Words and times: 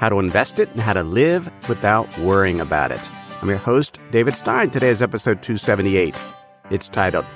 how 0.00 0.08
to 0.08 0.18
invest 0.18 0.58
it, 0.58 0.70
and 0.70 0.80
how 0.80 0.94
to 0.94 1.04
live 1.04 1.50
without 1.68 2.18
worrying 2.20 2.58
about 2.58 2.90
it. 2.90 3.00
I'm 3.42 3.50
your 3.50 3.58
host, 3.58 3.98
David 4.10 4.34
Stein. 4.34 4.70
Today 4.70 4.88
is 4.88 5.02
episode 5.02 5.42
278. 5.42 6.14
It's 6.70 6.88
titled, 6.88 7.26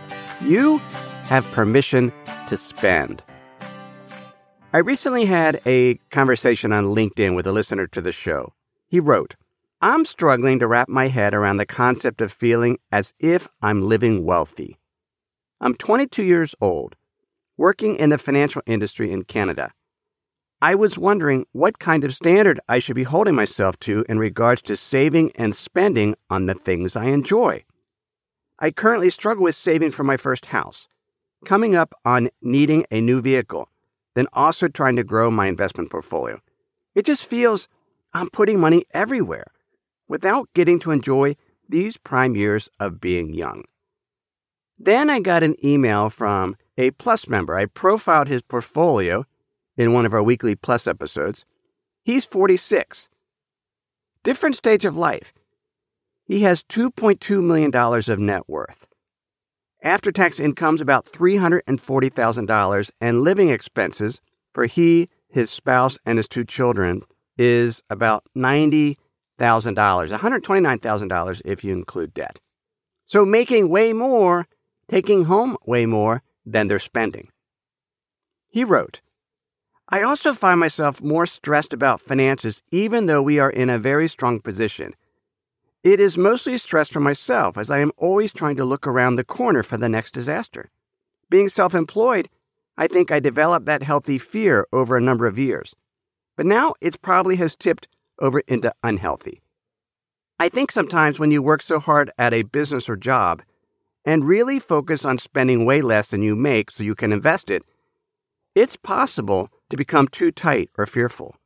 You 0.40 0.78
Have 1.28 1.44
Permission 1.52 2.10
to 2.48 2.56
Spend. 2.56 3.22
I 4.72 4.78
recently 4.78 5.26
had 5.26 5.60
a 5.66 5.96
conversation 6.10 6.72
on 6.72 6.86
LinkedIn 6.86 7.36
with 7.36 7.46
a 7.46 7.52
listener 7.52 7.86
to 7.88 8.00
the 8.00 8.12
show. 8.12 8.54
He 8.86 8.98
wrote, 8.98 9.34
I'm 9.82 10.06
struggling 10.06 10.58
to 10.60 10.66
wrap 10.66 10.88
my 10.88 11.08
head 11.08 11.34
around 11.34 11.58
the 11.58 11.66
concept 11.66 12.22
of 12.22 12.32
feeling 12.32 12.78
as 12.90 13.12
if 13.20 13.46
I'm 13.60 13.82
living 13.82 14.24
wealthy. 14.24 14.78
I'm 15.60 15.74
22 15.74 16.22
years 16.22 16.54
old, 16.62 16.96
working 17.58 17.96
in 17.96 18.08
the 18.08 18.16
financial 18.16 18.62
industry 18.64 19.12
in 19.12 19.24
Canada. 19.24 19.70
I 20.62 20.74
was 20.74 20.96
wondering 20.96 21.46
what 21.52 21.78
kind 21.78 22.04
of 22.04 22.14
standard 22.14 22.60
I 22.68 22.78
should 22.78 22.96
be 22.96 23.02
holding 23.02 23.34
myself 23.34 23.78
to 23.80 24.04
in 24.08 24.18
regards 24.18 24.62
to 24.62 24.76
saving 24.76 25.32
and 25.34 25.54
spending 25.54 26.14
on 26.30 26.46
the 26.46 26.54
things 26.54 26.96
I 26.96 27.06
enjoy. 27.06 27.64
I 28.58 28.70
currently 28.70 29.10
struggle 29.10 29.44
with 29.44 29.56
saving 29.56 29.90
for 29.90 30.04
my 30.04 30.16
first 30.16 30.46
house, 30.46 30.88
coming 31.44 31.76
up 31.76 31.94
on 32.04 32.30
needing 32.40 32.86
a 32.90 33.00
new 33.00 33.20
vehicle, 33.20 33.68
then 34.14 34.26
also 34.32 34.68
trying 34.68 34.96
to 34.96 35.04
grow 35.04 35.30
my 35.30 35.48
investment 35.48 35.90
portfolio. 35.90 36.40
It 36.94 37.04
just 37.04 37.26
feels 37.26 37.68
I'm 38.12 38.30
putting 38.30 38.60
money 38.60 38.84
everywhere 38.92 39.48
without 40.08 40.48
getting 40.54 40.78
to 40.80 40.92
enjoy 40.92 41.36
these 41.68 41.96
prime 41.96 42.36
years 42.36 42.68
of 42.78 43.00
being 43.00 43.34
young. 43.34 43.64
Then 44.78 45.10
I 45.10 45.20
got 45.20 45.42
an 45.42 45.56
email 45.64 46.10
from 46.10 46.56
a 46.78 46.92
Plus 46.92 47.28
member. 47.28 47.56
I 47.56 47.66
profiled 47.66 48.28
his 48.28 48.42
portfolio 48.42 49.24
in 49.76 49.92
one 49.92 50.06
of 50.06 50.14
our 50.14 50.22
weekly 50.22 50.54
Plus 50.54 50.86
episodes. 50.86 51.44
He's 52.04 52.24
46. 52.24 53.08
Different 54.22 54.56
stage 54.56 54.84
of 54.84 54.96
life. 54.96 55.32
He 56.24 56.40
has 56.40 56.62
$2.2 56.64 57.42
million 57.42 57.74
of 57.74 58.18
net 58.18 58.48
worth. 58.48 58.86
After 59.82 60.10
tax 60.10 60.40
income's 60.40 60.80
about 60.80 61.04
$340,000, 61.06 62.90
and 63.00 63.20
living 63.20 63.50
expenses 63.50 64.20
for 64.54 64.64
he, 64.64 65.10
his 65.28 65.50
spouse, 65.50 65.98
and 66.06 66.16
his 66.16 66.28
two 66.28 66.44
children 66.44 67.02
is 67.36 67.82
about 67.90 68.24
$90,000, 68.34 68.96
$129,000 69.38 71.42
if 71.44 71.64
you 71.64 71.72
include 71.72 72.14
debt. 72.14 72.40
So 73.04 73.26
making 73.26 73.68
way 73.68 73.92
more, 73.92 74.46
taking 74.88 75.24
home 75.24 75.58
way 75.66 75.84
more 75.84 76.22
than 76.46 76.68
they're 76.68 76.78
spending. 76.78 77.28
He 78.48 78.64
wrote, 78.64 79.02
I 79.88 80.02
also 80.02 80.32
find 80.32 80.58
myself 80.58 81.02
more 81.02 81.26
stressed 81.26 81.72
about 81.72 82.00
finances 82.00 82.62
even 82.70 83.06
though 83.06 83.22
we 83.22 83.38
are 83.38 83.50
in 83.50 83.68
a 83.68 83.78
very 83.78 84.08
strong 84.08 84.40
position. 84.40 84.94
It 85.82 86.00
is 86.00 86.16
mostly 86.16 86.56
stress 86.56 86.88
for 86.88 87.00
myself, 87.00 87.58
as 87.58 87.70
I 87.70 87.80
am 87.80 87.92
always 87.98 88.32
trying 88.32 88.56
to 88.56 88.64
look 88.64 88.86
around 88.86 89.16
the 89.16 89.24
corner 89.24 89.62
for 89.62 89.76
the 89.76 89.88
next 89.88 90.14
disaster. 90.14 90.70
Being 91.28 91.50
self 91.50 91.74
employed, 91.74 92.30
I 92.78 92.88
think 92.88 93.10
I 93.10 93.20
developed 93.20 93.66
that 93.66 93.82
healthy 93.82 94.18
fear 94.18 94.66
over 94.72 94.96
a 94.96 95.02
number 95.02 95.26
of 95.26 95.38
years. 95.38 95.76
But 96.36 96.46
now 96.46 96.74
it 96.80 97.02
probably 97.02 97.36
has 97.36 97.54
tipped 97.54 97.86
over 98.18 98.40
into 98.48 98.74
unhealthy. 98.82 99.42
I 100.40 100.48
think 100.48 100.72
sometimes 100.72 101.18
when 101.18 101.30
you 101.30 101.42
work 101.42 101.62
so 101.62 101.78
hard 101.78 102.10
at 102.18 102.34
a 102.34 102.42
business 102.42 102.88
or 102.88 102.96
job 102.96 103.42
and 104.04 104.24
really 104.24 104.58
focus 104.58 105.04
on 105.04 105.18
spending 105.18 105.64
way 105.64 105.82
less 105.82 106.08
than 106.08 106.22
you 106.22 106.34
make 106.34 106.70
so 106.70 106.82
you 106.82 106.94
can 106.94 107.12
invest 107.12 107.50
it, 107.50 107.62
it's 108.54 108.76
possible 108.76 109.50
to 109.70 109.76
become 109.76 110.08
too 110.08 110.30
tight 110.30 110.70
or 110.76 110.86
fearful. 110.86 111.36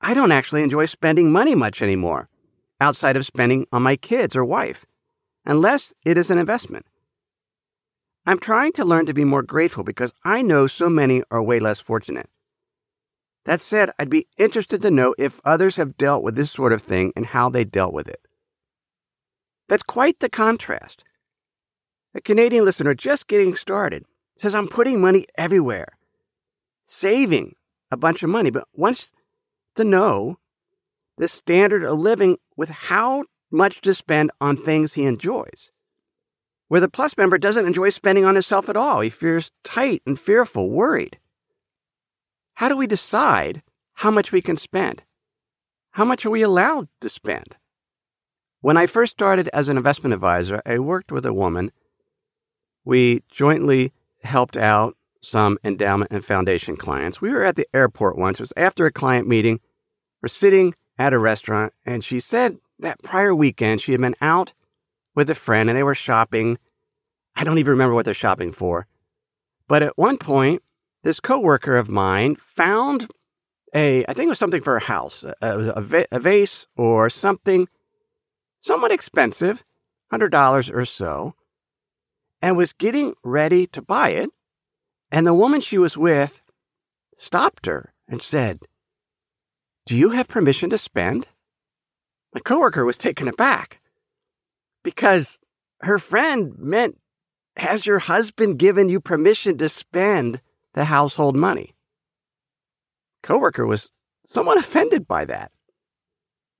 I 0.00 0.14
don't 0.14 0.32
actually 0.32 0.62
enjoy 0.62 0.86
spending 0.86 1.32
money 1.32 1.54
much 1.54 1.82
anymore 1.82 2.28
outside 2.80 3.16
of 3.16 3.26
spending 3.26 3.66
on 3.72 3.82
my 3.82 3.96
kids 3.96 4.36
or 4.36 4.44
wife, 4.44 4.86
unless 5.44 5.92
it 6.04 6.16
is 6.16 6.30
an 6.30 6.38
investment. 6.38 6.86
I'm 8.26 8.38
trying 8.38 8.72
to 8.72 8.84
learn 8.84 9.06
to 9.06 9.14
be 9.14 9.24
more 9.24 9.42
grateful 9.42 9.82
because 9.82 10.12
I 10.24 10.42
know 10.42 10.66
so 10.66 10.88
many 10.88 11.22
are 11.30 11.42
way 11.42 11.58
less 11.60 11.80
fortunate. 11.80 12.28
That 13.46 13.60
said, 13.60 13.90
I'd 13.98 14.10
be 14.10 14.28
interested 14.36 14.82
to 14.82 14.90
know 14.90 15.14
if 15.16 15.40
others 15.44 15.76
have 15.76 15.96
dealt 15.96 16.22
with 16.22 16.36
this 16.36 16.52
sort 16.52 16.72
of 16.72 16.82
thing 16.82 17.12
and 17.16 17.24
how 17.24 17.48
they 17.48 17.64
dealt 17.64 17.94
with 17.94 18.06
it. 18.06 18.20
That's 19.68 19.82
quite 19.82 20.20
the 20.20 20.28
contrast. 20.28 21.04
A 22.14 22.20
Canadian 22.20 22.64
listener 22.64 22.94
just 22.94 23.26
getting 23.26 23.54
started 23.56 24.04
says, 24.38 24.54
I'm 24.54 24.68
putting 24.68 25.00
money 25.00 25.26
everywhere, 25.36 25.97
saving 26.88 27.54
a 27.90 27.96
bunch 27.96 28.22
of 28.22 28.30
money, 28.30 28.50
but 28.50 28.66
wants 28.74 29.12
to 29.76 29.84
know 29.84 30.38
the 31.18 31.28
standard 31.28 31.84
of 31.84 31.98
living 31.98 32.38
with 32.56 32.68
how 32.68 33.24
much 33.50 33.80
to 33.82 33.94
spend 33.94 34.30
on 34.40 34.56
things 34.56 34.94
he 34.94 35.04
enjoys. 35.04 35.70
Where 36.68 36.80
the 36.80 36.88
Plus 36.88 37.16
member 37.16 37.38
doesn't 37.38 37.66
enjoy 37.66 37.90
spending 37.90 38.24
on 38.24 38.34
himself 38.34 38.68
at 38.68 38.76
all, 38.76 39.00
he 39.00 39.10
feels 39.10 39.50
tight 39.64 40.02
and 40.06 40.20
fearful, 40.20 40.70
worried. 40.70 41.18
How 42.54 42.68
do 42.68 42.76
we 42.76 42.86
decide 42.86 43.62
how 43.94 44.10
much 44.10 44.32
we 44.32 44.42
can 44.42 44.56
spend? 44.56 45.02
How 45.92 46.04
much 46.04 46.26
are 46.26 46.30
we 46.30 46.42
allowed 46.42 46.88
to 47.00 47.08
spend? 47.08 47.56
When 48.60 48.76
I 48.76 48.86
first 48.86 49.12
started 49.12 49.48
as 49.52 49.68
an 49.68 49.76
investment 49.76 50.12
advisor, 50.12 50.60
I 50.66 50.78
worked 50.78 51.12
with 51.12 51.24
a 51.24 51.32
woman. 51.32 51.70
We 52.84 53.22
jointly 53.30 53.92
helped 54.22 54.56
out 54.56 54.97
some 55.20 55.58
endowment 55.64 56.10
and 56.10 56.24
foundation 56.24 56.76
clients. 56.76 57.20
We 57.20 57.30
were 57.30 57.44
at 57.44 57.56
the 57.56 57.68
airport 57.74 58.16
once. 58.16 58.38
It 58.38 58.42
was 58.42 58.52
after 58.56 58.86
a 58.86 58.92
client 58.92 59.26
meeting. 59.26 59.60
We're 60.22 60.28
sitting 60.28 60.74
at 60.98 61.12
a 61.12 61.18
restaurant, 61.18 61.72
and 61.84 62.04
she 62.04 62.20
said 62.20 62.58
that 62.78 63.02
prior 63.02 63.34
weekend 63.34 63.80
she 63.80 63.92
had 63.92 64.00
been 64.00 64.16
out 64.20 64.52
with 65.14 65.28
a 65.30 65.34
friend 65.34 65.68
and 65.68 65.76
they 65.76 65.82
were 65.82 65.94
shopping. 65.94 66.58
I 67.34 67.44
don't 67.44 67.58
even 67.58 67.72
remember 67.72 67.94
what 67.94 68.04
they're 68.04 68.14
shopping 68.14 68.52
for. 68.52 68.86
But 69.68 69.82
at 69.82 69.98
one 69.98 70.18
point, 70.18 70.62
this 71.02 71.20
coworker 71.20 71.76
of 71.76 71.88
mine 71.88 72.36
found 72.46 73.08
a, 73.74 74.04
I 74.06 74.14
think 74.14 74.26
it 74.26 74.30
was 74.30 74.38
something 74.38 74.62
for 74.62 74.74
her 74.74 74.78
house. 74.86 75.24
Uh, 75.24 75.34
it 75.42 75.56
was 75.56 75.68
a, 75.68 75.80
va- 75.80 76.06
a 76.10 76.20
vase 76.20 76.66
or 76.76 77.10
something 77.10 77.68
somewhat 78.60 78.92
expensive, 78.92 79.62
$100 80.12 80.74
or 80.74 80.84
so, 80.84 81.34
and 82.40 82.56
was 82.56 82.72
getting 82.72 83.14
ready 83.22 83.66
to 83.68 83.82
buy 83.82 84.10
it. 84.10 84.30
And 85.10 85.26
the 85.26 85.34
woman 85.34 85.60
she 85.60 85.78
was 85.78 85.96
with 85.96 86.42
stopped 87.16 87.66
her 87.66 87.94
and 88.08 88.22
said, 88.22 88.60
do 89.88 89.96
you 89.96 90.10
have 90.10 90.28
permission 90.28 90.68
to 90.68 90.76
spend? 90.76 91.28
My 92.34 92.42
coworker 92.42 92.84
was 92.84 92.98
taken 92.98 93.26
aback 93.26 93.80
because 94.84 95.38
her 95.80 95.98
friend 95.98 96.52
meant, 96.58 96.98
Has 97.56 97.86
your 97.86 97.98
husband 97.98 98.58
given 98.58 98.90
you 98.90 99.00
permission 99.00 99.56
to 99.56 99.68
spend 99.70 100.42
the 100.74 100.84
household 100.84 101.36
money? 101.36 101.74
Coworker 103.22 103.66
was 103.66 103.88
somewhat 104.26 104.58
offended 104.58 105.08
by 105.08 105.24
that. 105.24 105.52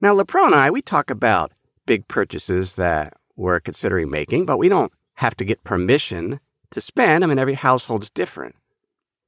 Now, 0.01 0.15
LaPriel 0.17 0.47
and 0.47 0.55
I, 0.55 0.71
we 0.71 0.81
talk 0.81 1.11
about 1.11 1.53
big 1.85 2.09
purchases 2.09 2.77
that 2.77 3.13
we're 3.37 3.61
considering 3.61 4.09
making, 4.09 4.47
but 4.47 4.57
we 4.57 4.71
don't 4.71 4.93
have 5.17 5.37
to 5.37 5.45
get 5.45 5.65
permission 5.65 6.41
to 6.73 6.81
spend. 6.81 7.25
I 7.25 7.27
mean, 7.27 7.39
every 7.39 7.55
household's 7.55 8.11
different. 8.11 8.55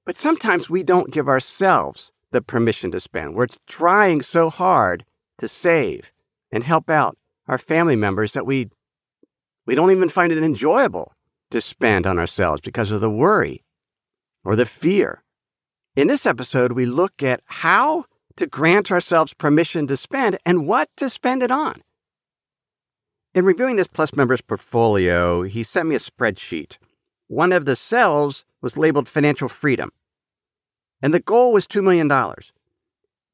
But 0.04 0.18
sometimes 0.18 0.70
we 0.70 0.82
don't 0.82 1.12
give 1.12 1.28
ourselves 1.28 2.12
the 2.30 2.42
permission 2.42 2.90
to 2.92 3.00
spend. 3.00 3.34
We're 3.34 3.48
trying 3.66 4.22
so 4.22 4.50
hard 4.50 5.04
to 5.38 5.48
save 5.48 6.12
and 6.52 6.64
help 6.64 6.90
out 6.90 7.16
our 7.48 7.58
family 7.58 7.96
members 7.96 8.32
that 8.32 8.46
we 8.46 8.70
we 9.66 9.74
don't 9.74 9.90
even 9.90 10.08
find 10.08 10.32
it 10.32 10.42
enjoyable 10.42 11.12
to 11.50 11.60
spend 11.60 12.06
on 12.06 12.18
ourselves 12.18 12.60
because 12.60 12.90
of 12.90 13.00
the 13.00 13.10
worry 13.10 13.64
or 14.44 14.56
the 14.56 14.66
fear. 14.66 15.22
In 15.94 16.08
this 16.08 16.26
episode, 16.26 16.72
we 16.72 16.86
look 16.86 17.22
at 17.22 17.42
how 17.46 18.06
to 18.36 18.46
grant 18.46 18.90
ourselves 18.90 19.34
permission 19.34 19.86
to 19.88 19.96
spend 19.96 20.38
and 20.46 20.66
what 20.66 20.88
to 20.96 21.10
spend 21.10 21.42
it 21.42 21.50
on. 21.50 21.82
In 23.34 23.44
reviewing 23.44 23.76
this 23.76 23.86
Plus 23.86 24.14
member's 24.14 24.40
portfolio, 24.40 25.42
he 25.42 25.62
sent 25.62 25.88
me 25.88 25.94
a 25.94 26.00
spreadsheet 26.00 26.78
one 27.30 27.52
of 27.52 27.64
the 27.64 27.76
cells 27.76 28.44
was 28.60 28.76
labeled 28.76 29.08
financial 29.08 29.48
freedom, 29.48 29.92
and 31.00 31.14
the 31.14 31.20
goal 31.20 31.52
was 31.52 31.64
$2 31.64 31.80
million. 31.80 32.08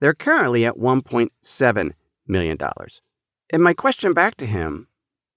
They're 0.01 0.13
currently 0.13 0.67
at 0.67 0.77
$1.7 0.77 1.93
million. 2.27 2.59
And 3.51 3.63
my 3.63 3.73
question 3.73 4.13
back 4.13 4.37
to 4.37 4.45
him 4.45 4.89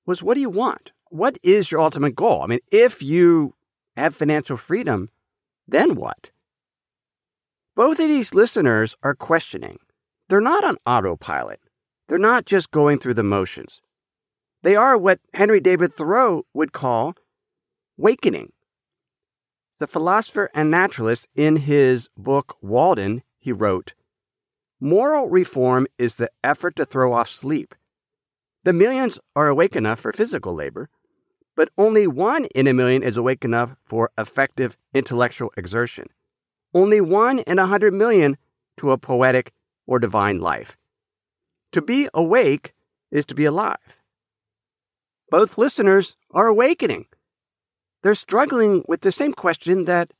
was 0.05 0.21
what 0.21 0.33
do 0.33 0.41
you 0.41 0.49
want? 0.49 0.91
What 1.09 1.37
is 1.41 1.71
your 1.71 1.79
ultimate 1.79 2.17
goal? 2.17 2.41
I 2.41 2.47
mean, 2.47 2.59
if 2.69 3.01
you 3.01 3.55
have 3.95 4.13
financial 4.13 4.57
freedom, 4.57 5.09
then 5.65 5.95
what? 5.95 6.29
Both 7.77 8.01
of 8.01 8.09
these 8.09 8.33
listeners 8.33 8.97
are 9.03 9.15
questioning. 9.15 9.79
They're 10.27 10.41
not 10.41 10.65
on 10.65 10.75
autopilot. 10.85 11.61
They're 12.09 12.17
not 12.17 12.45
just 12.45 12.71
going 12.71 12.99
through 12.99 13.13
the 13.13 13.23
motions. 13.23 13.79
They 14.63 14.75
are 14.75 14.97
what 14.97 15.21
Henry 15.33 15.61
David 15.61 15.95
Thoreau 15.95 16.45
would 16.53 16.73
call 16.73 17.15
wakening. 17.99 18.53
The 19.79 19.87
philosopher 19.87 20.49
and 20.53 20.71
naturalist, 20.71 21.27
in 21.35 21.57
his 21.57 22.09
book 22.17 22.57
Walden, 22.61 23.23
he 23.37 23.51
wrote 23.51 23.93
Moral 24.79 25.27
reform 25.27 25.85
is 25.97 26.15
the 26.15 26.31
effort 26.43 26.77
to 26.77 26.85
throw 26.85 27.13
off 27.13 27.29
sleep. 27.29 27.75
The 28.63 28.73
millions 28.73 29.19
are 29.35 29.49
awake 29.49 29.75
enough 29.75 29.99
for 29.99 30.13
physical 30.13 30.53
labor, 30.53 30.89
but 31.55 31.69
only 31.77 32.07
one 32.07 32.45
in 32.55 32.67
a 32.67 32.73
million 32.73 33.03
is 33.03 33.17
awake 33.17 33.43
enough 33.43 33.75
for 33.83 34.11
effective 34.17 34.77
intellectual 34.93 35.51
exertion. 35.57 36.07
Only 36.73 37.01
one 37.01 37.39
in 37.39 37.59
a 37.59 37.67
hundred 37.67 37.93
million 37.93 38.37
to 38.77 38.91
a 38.91 38.97
poetic 38.97 39.51
or 39.87 39.99
divine 39.99 40.39
life. 40.39 40.77
To 41.73 41.81
be 41.81 42.07
awake 42.13 42.73
is 43.11 43.25
to 43.25 43.35
be 43.35 43.45
alive. 43.45 43.77
Both 45.29 45.57
listeners 45.57 46.15
are 46.31 46.47
awakening. 46.47 47.05
They're 48.01 48.15
struggling 48.15 48.83
with 48.87 49.01
the 49.01 49.11
same 49.11 49.33
question 49.33 49.85
that 49.85 50.13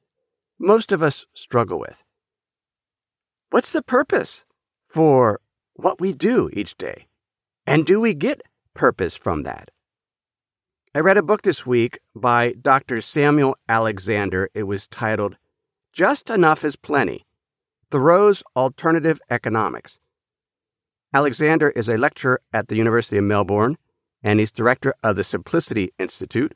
most 0.59 0.91
of 0.91 1.01
us 1.01 1.25
struggle 1.33 1.79
with. 1.79 1.95
What's 3.51 3.71
the 3.71 3.81
purpose 3.81 4.45
for 4.87 5.39
what 5.75 6.01
we 6.01 6.13
do 6.13 6.49
each 6.53 6.77
day? 6.77 7.07
And 7.65 7.85
do 7.85 7.99
we 7.99 8.13
get 8.13 8.41
purpose 8.73 9.15
from 9.15 9.43
that? 9.43 9.71
I 10.93 10.99
read 10.99 11.17
a 11.17 11.23
book 11.23 11.43
this 11.43 11.65
week 11.65 11.99
by 12.15 12.53
Dr. 12.61 12.99
Samuel 12.99 13.55
Alexander. 13.69 14.49
It 14.53 14.63
was 14.63 14.87
titled 14.87 15.37
Just 15.93 16.29
Enough 16.29 16.65
is 16.65 16.75
Plenty 16.75 17.25
Thoreau's 17.91 18.43
Alternative 18.55 19.21
Economics. 19.29 19.99
Alexander 21.13 21.69
is 21.69 21.87
a 21.89 21.97
lecturer 21.97 22.41
at 22.53 22.67
the 22.67 22.75
University 22.75 23.17
of 23.17 23.23
Melbourne 23.23 23.77
and 24.21 24.39
he's 24.39 24.51
director 24.51 24.93
of 25.01 25.15
the 25.15 25.23
Simplicity 25.23 25.93
Institute. 25.97 26.55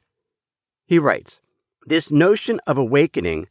He 0.94 1.00
writes 1.00 1.42
This 1.88 2.12
notion 2.12 2.62
of 2.68 2.78
awakening 2.78 3.48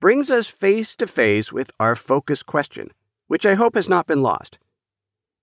brings 0.00 0.30
us 0.30 0.46
face 0.46 0.96
to 0.96 1.06
face 1.06 1.52
with 1.52 1.70
our 1.78 1.94
focus 1.94 2.42
question, 2.42 2.90
which 3.26 3.44
I 3.44 3.52
hope 3.52 3.74
has 3.74 3.86
not 3.86 4.06
been 4.06 4.22
lost. 4.22 4.58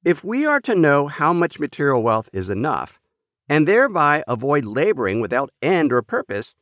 If 0.04 0.24
we 0.24 0.48
are 0.48 0.60
to 0.62 0.74
know 0.74 1.06
how 1.06 1.34
much 1.34 1.60
material 1.60 2.02
wealth 2.02 2.28
is 2.34 2.50
enough, 2.50 3.00
and 3.48 3.68
thereby 3.68 4.24
avoid 4.28 4.66
laboring 4.66 5.22
without 5.22 5.52
end 5.62 5.94
or 5.94 6.02
purpose, 6.02 6.56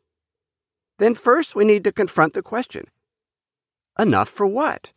then 1.00 1.16
first 1.16 1.56
we 1.56 1.64
need 1.64 1.86
to 1.86 1.94
confront 1.94 2.34
the 2.34 2.44
question 2.44 2.88
enough 3.98 4.28
for 4.28 4.46
what? 4.46 4.92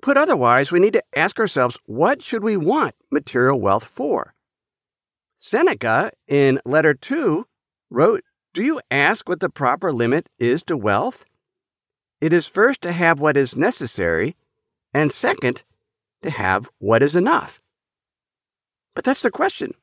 Put 0.00 0.16
otherwise, 0.16 0.72
we 0.72 0.80
need 0.80 0.94
to 0.94 1.04
ask 1.14 1.38
ourselves 1.38 1.76
what 1.84 2.22
should 2.22 2.42
we 2.42 2.56
want 2.56 2.94
material 3.10 3.60
wealth 3.60 3.84
for? 3.84 4.32
Seneca, 5.38 6.12
in 6.26 6.62
Letter 6.64 6.94
2, 6.94 7.46
wrote 7.90 8.24
Do 8.56 8.64
you 8.64 8.80
ask 8.90 9.28
what 9.28 9.40
the 9.40 9.50
proper 9.50 9.92
limit 9.92 10.30
is 10.38 10.62
to 10.62 10.78
wealth? 10.78 11.26
It 12.22 12.32
is 12.32 12.46
first 12.46 12.80
to 12.80 12.92
have 12.92 13.20
what 13.20 13.36
is 13.36 13.54
necessary, 13.54 14.34
and 14.94 15.12
second, 15.12 15.62
to 16.22 16.30
have 16.30 16.70
what 16.78 17.02
is 17.02 17.14
enough. 17.14 17.60
But 18.94 19.04
that's 19.04 19.20
the 19.20 19.30
question. 19.30 19.74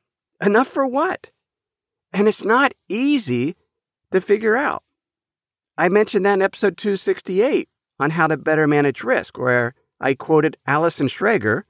Enough 0.44 0.66
for 0.66 0.84
what? 0.88 1.30
And 2.12 2.26
it's 2.26 2.44
not 2.44 2.74
easy 2.88 3.54
to 4.10 4.20
figure 4.20 4.56
out. 4.56 4.82
I 5.78 5.88
mentioned 5.88 6.26
that 6.26 6.34
in 6.34 6.42
episode 6.42 6.76
268 6.76 7.68
on 8.00 8.10
how 8.10 8.26
to 8.26 8.36
better 8.36 8.66
manage 8.66 9.04
risk, 9.04 9.38
where 9.38 9.76
I 10.00 10.14
quoted 10.14 10.56
Allison 10.66 11.06
Schrager. 11.06 11.62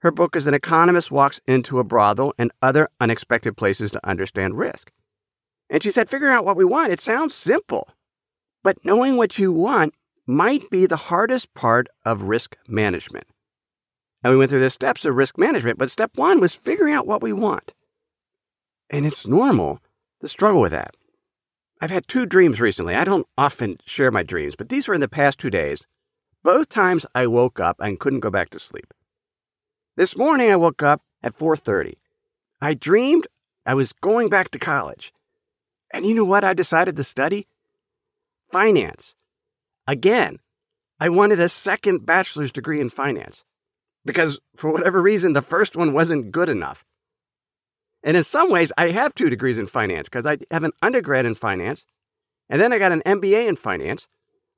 Her 0.00 0.10
book 0.10 0.34
is 0.34 0.48
An 0.48 0.54
Economist 0.54 1.12
Walks 1.12 1.40
into 1.46 1.78
a 1.78 1.84
Brothel 1.84 2.34
and 2.36 2.50
Other 2.62 2.88
Unexpected 3.00 3.56
Places 3.56 3.92
to 3.92 4.04
Understand 4.04 4.58
Risk. 4.58 4.90
And 5.68 5.82
she 5.82 5.90
said, 5.90 6.08
figuring 6.08 6.34
out 6.34 6.44
what 6.44 6.56
we 6.56 6.64
want, 6.64 6.92
it 6.92 7.00
sounds 7.00 7.34
simple. 7.34 7.88
But 8.62 8.84
knowing 8.84 9.16
what 9.16 9.38
you 9.38 9.52
want 9.52 9.94
might 10.26 10.70
be 10.70 10.86
the 10.86 10.96
hardest 10.96 11.52
part 11.54 11.88
of 12.04 12.22
risk 12.22 12.56
management. 12.68 13.26
And 14.22 14.32
we 14.32 14.36
went 14.36 14.50
through 14.50 14.60
the 14.60 14.70
steps 14.70 15.04
of 15.04 15.14
risk 15.14 15.38
management, 15.38 15.78
but 15.78 15.90
step 15.90 16.12
one 16.16 16.40
was 16.40 16.54
figuring 16.54 16.94
out 16.94 17.06
what 17.06 17.22
we 17.22 17.32
want. 17.32 17.72
And 18.90 19.06
it's 19.06 19.26
normal 19.26 19.80
to 20.20 20.28
struggle 20.28 20.60
with 20.60 20.72
that. 20.72 20.94
I've 21.80 21.90
had 21.90 22.08
two 22.08 22.26
dreams 22.26 22.60
recently. 22.60 22.94
I 22.94 23.04
don't 23.04 23.26
often 23.36 23.78
share 23.84 24.10
my 24.10 24.22
dreams, 24.22 24.56
but 24.56 24.68
these 24.68 24.88
were 24.88 24.94
in 24.94 25.00
the 25.00 25.08
past 25.08 25.38
two 25.38 25.50
days. 25.50 25.86
Both 26.42 26.68
times 26.68 27.04
I 27.14 27.26
woke 27.26 27.60
up 27.60 27.76
and 27.80 28.00
couldn't 28.00 28.20
go 28.20 28.30
back 28.30 28.50
to 28.50 28.58
sleep. 28.58 28.94
This 29.96 30.16
morning 30.16 30.50
I 30.50 30.56
woke 30.56 30.82
up 30.82 31.02
at 31.22 31.36
4:30. 31.36 31.96
I 32.60 32.74
dreamed 32.74 33.26
I 33.66 33.74
was 33.74 33.92
going 33.92 34.28
back 34.28 34.50
to 34.52 34.58
college. 34.58 35.12
And 35.96 36.04
you 36.04 36.12
know 36.12 36.24
what 36.24 36.44
I 36.44 36.52
decided 36.52 36.94
to 36.96 37.04
study? 37.04 37.48
Finance. 38.52 39.14
Again, 39.86 40.40
I 41.00 41.08
wanted 41.08 41.40
a 41.40 41.48
second 41.48 42.04
bachelor's 42.04 42.52
degree 42.52 42.82
in 42.82 42.90
finance 42.90 43.44
because 44.04 44.38
for 44.56 44.70
whatever 44.70 45.00
reason 45.00 45.32
the 45.32 45.40
first 45.40 45.74
one 45.74 45.94
wasn't 45.94 46.32
good 46.32 46.50
enough. 46.50 46.84
And 48.02 48.14
in 48.14 48.24
some 48.24 48.50
ways 48.50 48.72
I 48.76 48.90
have 48.90 49.14
two 49.14 49.30
degrees 49.30 49.58
in 49.58 49.68
finance 49.68 50.06
because 50.06 50.26
I 50.26 50.36
have 50.50 50.64
an 50.64 50.72
undergrad 50.82 51.24
in 51.24 51.34
finance 51.34 51.86
and 52.50 52.60
then 52.60 52.74
I 52.74 52.78
got 52.78 52.92
an 52.92 53.02
MBA 53.06 53.48
in 53.48 53.56
finance 53.56 54.06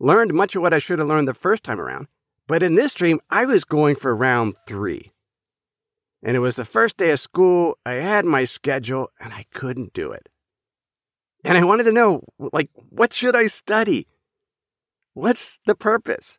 learned 0.00 0.35
much 0.35 0.56
of 0.56 0.62
what 0.62 0.75
I 0.75 0.81
should 0.81 0.99
have 0.99 1.06
learned 1.06 1.29
the 1.29 1.35
first 1.35 1.62
time 1.62 1.81
around. 1.81 2.08
But 2.49 2.64
in 2.64 2.75
this 2.75 2.94
dream, 2.94 3.20
I 3.31 3.44
was 3.44 3.62
going 3.62 3.94
for 3.94 4.12
round 4.12 4.56
three. 4.67 5.12
And 6.20 6.37
it 6.37 6.40
was 6.40 6.56
the 6.56 6.64
first 6.64 6.96
day 6.96 7.12
of 7.12 7.20
school. 7.20 7.79
I 7.87 7.93
had 7.93 8.25
my 8.25 8.43
schedule 8.43 9.12
and 9.20 9.32
I 9.32 9.46
couldn't 9.55 9.93
do 9.93 10.11
it. 10.11 10.29
And 11.44 11.56
I 11.56 11.64
wanted 11.64 11.85
to 11.85 11.93
know, 11.93 12.23
like, 12.38 12.70
what 12.90 13.12
should 13.12 13.37
I 13.37 13.46
study? 13.46 14.06
What's 15.14 15.59
the 15.66 15.75
purpose? 15.75 16.38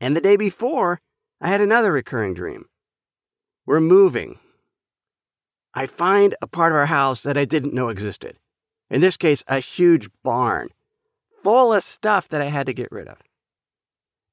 And 0.00 0.16
the 0.16 0.20
day 0.20 0.36
before, 0.36 1.00
I 1.40 1.48
had 1.48 1.60
another 1.60 1.92
recurring 1.92 2.34
dream. 2.34 2.66
We're 3.66 3.80
moving. 3.80 4.38
I 5.74 5.86
find 5.86 6.34
a 6.42 6.46
part 6.46 6.72
of 6.72 6.76
our 6.76 6.86
house 6.86 7.22
that 7.22 7.38
I 7.38 7.44
didn't 7.44 7.74
know 7.74 7.88
existed. 7.88 8.38
In 8.90 9.00
this 9.00 9.16
case, 9.16 9.42
a 9.48 9.58
huge 9.58 10.08
barn 10.22 10.68
full 11.42 11.72
of 11.72 11.82
stuff 11.82 12.28
that 12.28 12.42
I 12.42 12.46
had 12.46 12.66
to 12.66 12.74
get 12.74 12.92
rid 12.92 13.08
of. 13.08 13.18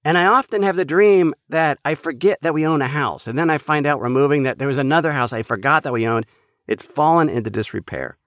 And 0.03 0.17
I 0.17 0.25
often 0.25 0.63
have 0.63 0.75
the 0.75 0.85
dream 0.85 1.33
that 1.49 1.79
I 1.83 1.95
forget 1.95 2.39
that 2.41 2.53
we 2.53 2.65
own 2.65 2.81
a 2.81 2.87
house. 2.87 3.27
And 3.27 3.37
then 3.37 3.49
I 3.49 3.57
find 3.57 3.85
out 3.85 3.99
we're 3.99 4.09
moving 4.09 4.43
that 4.43 4.57
there 4.57 4.67
was 4.67 4.77
another 4.77 5.11
house 5.11 5.33
I 5.33 5.43
forgot 5.43 5.83
that 5.83 5.93
we 5.93 6.07
owned. 6.07 6.25
It's 6.67 6.85
fallen 6.85 7.29
into 7.29 7.49
disrepair. 7.49 8.17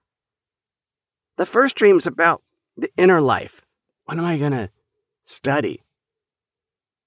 The 1.37 1.45
first 1.45 1.75
dream 1.75 1.97
is 1.97 2.05
about 2.05 2.43
the 2.77 2.91
inner 2.97 3.21
life. 3.21 3.61
What 4.05 4.17
am 4.17 4.25
I 4.25 4.37
going 4.37 4.51
to 4.51 4.69
study? 5.23 5.83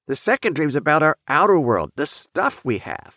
The 0.08 0.16
second 0.16 0.54
dream 0.54 0.68
is 0.68 0.76
about 0.76 1.02
our 1.02 1.16
outer 1.28 1.58
world, 1.58 1.92
the 1.96 2.06
stuff 2.06 2.64
we 2.64 2.78
have. 2.78 3.16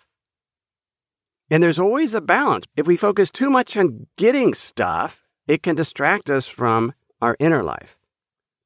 And 1.50 1.64
there's 1.64 1.80
always 1.80 2.14
a 2.14 2.22
balance. 2.22 2.66
If 2.76 2.86
we 2.86 2.96
focus 2.96 3.32
too 3.32 3.50
much 3.50 3.76
on 3.76 4.08
getting 4.18 4.54
stuff, 4.54 5.24
it 5.48 5.64
can 5.64 5.76
distract 5.76 6.30
us 6.30 6.46
from 6.46 6.94
our 7.22 7.36
inner 7.40 7.64
life. 7.64 7.98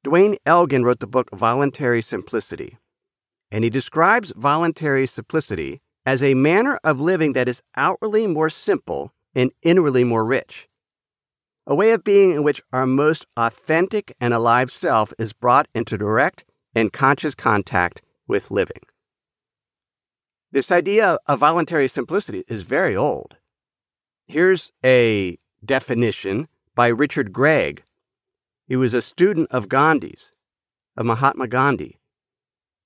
Duane 0.02 0.36
Elgin 0.44 0.84
wrote 0.84 1.00
the 1.00 1.06
book 1.06 1.30
Voluntary 1.32 2.02
Simplicity, 2.02 2.76
and 3.50 3.64
he 3.64 3.70
describes 3.70 4.34
voluntary 4.36 5.06
simplicity 5.06 5.80
as 6.04 6.22
a 6.22 6.34
manner 6.34 6.78
of 6.84 7.00
living 7.00 7.32
that 7.32 7.48
is 7.48 7.62
outwardly 7.74 8.26
more 8.26 8.50
simple 8.50 9.14
and 9.34 9.50
inwardly 9.62 10.04
more 10.04 10.24
rich. 10.24 10.68
A 11.66 11.74
way 11.74 11.92
of 11.92 12.04
being 12.04 12.32
in 12.32 12.42
which 12.42 12.62
our 12.72 12.86
most 12.86 13.26
authentic 13.36 14.14
and 14.20 14.34
alive 14.34 14.70
self 14.70 15.14
is 15.18 15.32
brought 15.32 15.66
into 15.74 15.96
direct 15.96 16.44
and 16.74 16.92
conscious 16.92 17.34
contact 17.34 18.02
with 18.28 18.50
living. 18.50 18.82
This 20.52 20.70
idea 20.70 21.18
of 21.26 21.38
voluntary 21.38 21.88
simplicity 21.88 22.44
is 22.48 22.62
very 22.62 22.94
old. 22.94 23.36
Here's 24.26 24.72
a 24.84 25.38
definition 25.64 26.48
by 26.74 26.88
Richard 26.88 27.32
Gregg 27.32 27.82
he 28.66 28.76
was 28.76 28.94
a 28.94 29.02
student 29.02 29.48
of 29.50 29.68
Gandhi's, 29.68 30.30
of 30.96 31.04
Mahatma 31.04 31.48
Gandhi. 31.48 31.98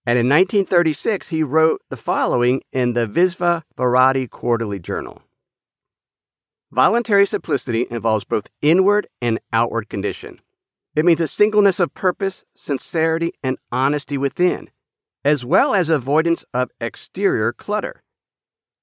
And 0.05 0.19
in 0.19 0.29
1936, 0.29 1.29
he 1.29 1.45
wrote 1.45 1.83
the 1.89 1.97
following 1.97 2.63
in 2.73 2.95
the 2.95 3.07
Visva 3.07 3.63
Bharati 3.77 4.27
Quarterly 4.27 4.81
Journal 4.81 5.23
Voluntary 6.71 7.27
simplicity 7.27 7.87
involves 7.91 8.25
both 8.25 8.51
inward 8.61 9.09
and 9.23 9.41
outward 9.53 9.89
condition. 9.89 10.41
It 10.95 11.05
means 11.05 11.21
a 11.21 11.29
singleness 11.29 11.81
of 11.81 11.95
purpose, 11.95 12.45
sincerity, 12.55 13.33
and 13.43 13.57
honesty 13.73 14.19
within, 14.19 14.71
as 15.25 15.45
well 15.45 15.75
as 15.75 15.89
avoidance 15.89 16.45
of 16.53 16.71
exterior 16.81 17.53
clutter, 17.53 18.03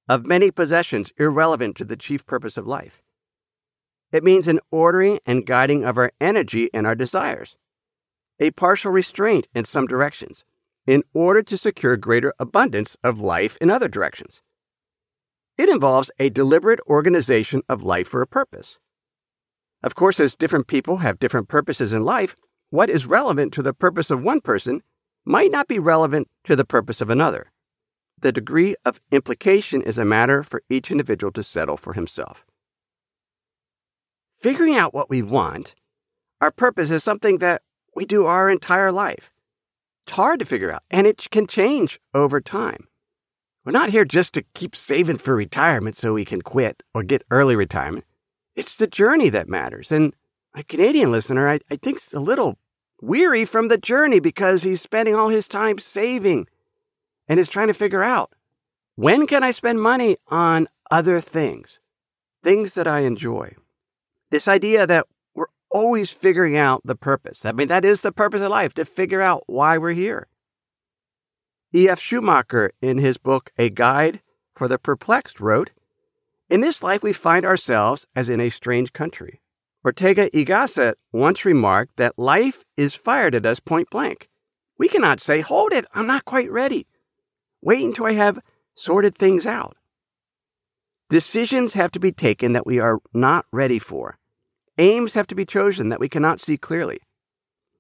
of 0.10 0.26
many 0.26 0.50
possessions 0.50 1.12
irrelevant 1.18 1.76
to 1.78 1.86
the 1.86 1.98
chief 1.98 2.26
purpose 2.26 2.58
of 2.58 2.66
life. 2.66 3.02
It 4.12 4.24
means 4.24 4.48
an 4.48 4.60
ordering 4.72 5.20
and 5.26 5.46
guiding 5.46 5.84
of 5.84 5.98
our 5.98 6.12
energy 6.22 6.70
and 6.74 6.88
our 6.88 6.96
desires, 6.96 7.56
a 8.40 8.52
partial 8.52 8.92
restraint 8.92 9.48
in 9.54 9.66
some 9.66 9.88
directions, 9.88 10.44
in 10.88 11.04
order 11.14 11.44
to 11.44 11.58
secure 11.58 11.98
greater 11.98 12.34
abundance 12.40 12.98
of 13.04 13.20
life 13.20 13.58
in 13.60 13.70
other 13.70 13.88
directions. 13.88 14.42
It 15.58 15.70
involves 15.70 16.12
a 16.20 16.30
deliberate 16.30 16.82
organization 16.88 17.62
of 17.70 17.84
life 17.84 18.08
for 18.08 18.22
a 18.22 18.28
purpose. 18.28 18.78
Of 19.84 19.96
course, 19.96 20.20
as 20.20 20.36
different 20.36 20.68
people 20.68 20.98
have 20.98 21.20
different 21.20 21.48
purposes 21.48 21.94
in 21.94 22.04
life, 22.04 22.36
what 22.72 22.90
is 22.90 23.06
relevant 23.06 23.54
to 23.54 23.64
the 23.64 23.74
purpose 23.74 24.10
of 24.10 24.22
one 24.22 24.42
person 24.42 24.82
might 25.24 25.52
not 25.52 25.68
be 25.68 25.80
relevant 25.80 26.30
to 26.44 26.56
the 26.56 26.66
purpose 26.66 27.02
of 27.02 27.10
another. 27.10 27.52
The 28.20 28.32
degree 28.32 28.76
of 28.84 29.00
implication 29.12 29.82
is 29.82 29.98
a 29.98 30.06
matter 30.06 30.44
for 30.44 30.62
each 30.70 30.92
individual 30.92 31.32
to 31.34 31.44
settle 31.44 31.78
for 31.78 31.94
himself. 31.94 32.46
Figuring 34.40 34.76
out 34.76 34.94
what 34.94 35.10
we 35.10 35.22
want, 35.22 35.76
our 36.42 36.52
purpose 36.52 36.92
is 36.92 37.04
something 37.04 37.38
that 37.38 37.62
we 37.96 38.06
do 38.06 38.26
our 38.26 38.50
entire 38.50 38.92
life. 38.92 39.32
It's 40.06 40.16
hard 40.16 40.40
to 40.40 40.46
figure 40.46 40.72
out, 40.72 40.84
and 40.92 41.08
it 41.08 41.28
can 41.32 41.48
change 41.48 42.00
over 42.14 42.42
time. 42.42 42.88
We're 43.66 43.72
not 43.72 43.90
here 43.90 44.06
just 44.06 44.36
to 44.36 44.44
keep 44.54 44.76
saving 44.76 45.18
for 45.18 45.36
retirement 45.36 45.98
so 45.98 46.14
we 46.14 46.24
can 46.24 46.44
quit 46.44 46.84
or 46.94 47.02
get 47.02 47.24
early 47.32 47.56
retirement. 47.56 48.06
It's 48.56 48.78
the 48.78 48.86
journey 48.86 49.30
that 49.30 49.50
matters. 49.50 49.92
And 49.92 50.14
my 50.54 50.62
Canadian 50.62 51.12
listener, 51.12 51.50
I, 51.50 51.60
I 51.72 51.76
think, 51.78 51.98
is 51.98 52.14
a 52.14 52.20
little 52.20 52.60
weary 53.02 53.44
from 53.44 53.68
the 53.68 53.80
journey 53.80 54.20
because 54.20 54.62
he's 54.62 54.82
spending 54.82 55.16
all 55.16 55.30
his 55.30 55.48
time 55.48 55.80
saving 55.80 56.48
and 57.28 57.40
is 57.40 57.50
trying 57.50 57.68
to 57.68 57.74
figure 57.74 58.04
out 58.04 58.34
when 58.96 59.26
can 59.26 59.44
I 59.44 59.50
spend 59.50 59.82
money 59.82 60.18
on 60.28 60.70
other 60.92 61.20
things, 61.20 61.80
things 62.44 62.76
that 62.76 62.88
I 62.88 63.00
enjoy. 63.00 63.56
This 64.30 64.48
idea 64.48 64.86
that 64.86 65.08
we're 65.34 65.48
always 65.72 66.12
figuring 66.12 66.56
out 66.56 66.82
the 66.86 66.96
purpose. 66.96 67.44
I 67.44 67.52
mean, 67.52 67.68
that 67.68 67.84
is 67.84 68.02
the 68.02 68.12
purpose 68.12 68.44
of 68.44 68.52
life 68.52 68.76
to 68.76 68.86
figure 68.86 69.22
out 69.22 69.44
why 69.48 69.80
we're 69.80 69.92
here. 69.92 70.28
E.F. 71.76 72.00
Schumacher, 72.00 72.72
in 72.82 73.00
his 73.00 73.18
book 73.18 73.52
A 73.58 73.70
Guide 73.70 74.22
for 74.56 74.70
the 74.70 74.78
Perplexed, 74.78 75.42
wrote 75.42 75.72
In 76.50 76.62
this 76.62 76.82
life, 76.82 77.04
we 77.04 77.12
find 77.12 77.46
ourselves 77.46 78.08
as 78.16 78.30
in 78.30 78.40
a 78.40 78.50
strange 78.50 78.94
country. 78.94 79.42
Ortega 79.84 80.30
y 80.34 80.46
Gasset 80.46 80.94
once 81.12 81.44
remarked 81.44 81.98
that 81.98 82.18
life 82.18 82.64
is 82.78 82.96
fired 82.96 83.36
at 83.36 83.46
us 83.46 83.60
point 83.60 83.90
blank. 83.90 84.30
We 84.78 84.88
cannot 84.88 85.20
say, 85.20 85.42
Hold 85.42 85.74
it, 85.74 85.86
I'm 85.94 86.08
not 86.08 86.24
quite 86.24 86.50
ready. 86.50 86.88
Wait 87.62 87.84
until 87.84 88.06
I 88.06 88.14
have 88.14 88.40
sorted 88.76 89.18
things 89.18 89.46
out. 89.46 89.76
Decisions 91.10 91.74
have 91.74 91.92
to 91.92 92.00
be 92.00 92.14
taken 92.14 92.54
that 92.54 92.66
we 92.66 92.80
are 92.80 93.00
not 93.14 93.48
ready 93.52 93.80
for. 93.80 94.18
Aims 94.78 95.14
have 95.16 95.28
to 95.28 95.36
be 95.36 95.46
chosen 95.46 95.90
that 95.90 96.00
we 96.00 96.08
cannot 96.08 96.40
see 96.40 96.56
clearly. 96.56 97.02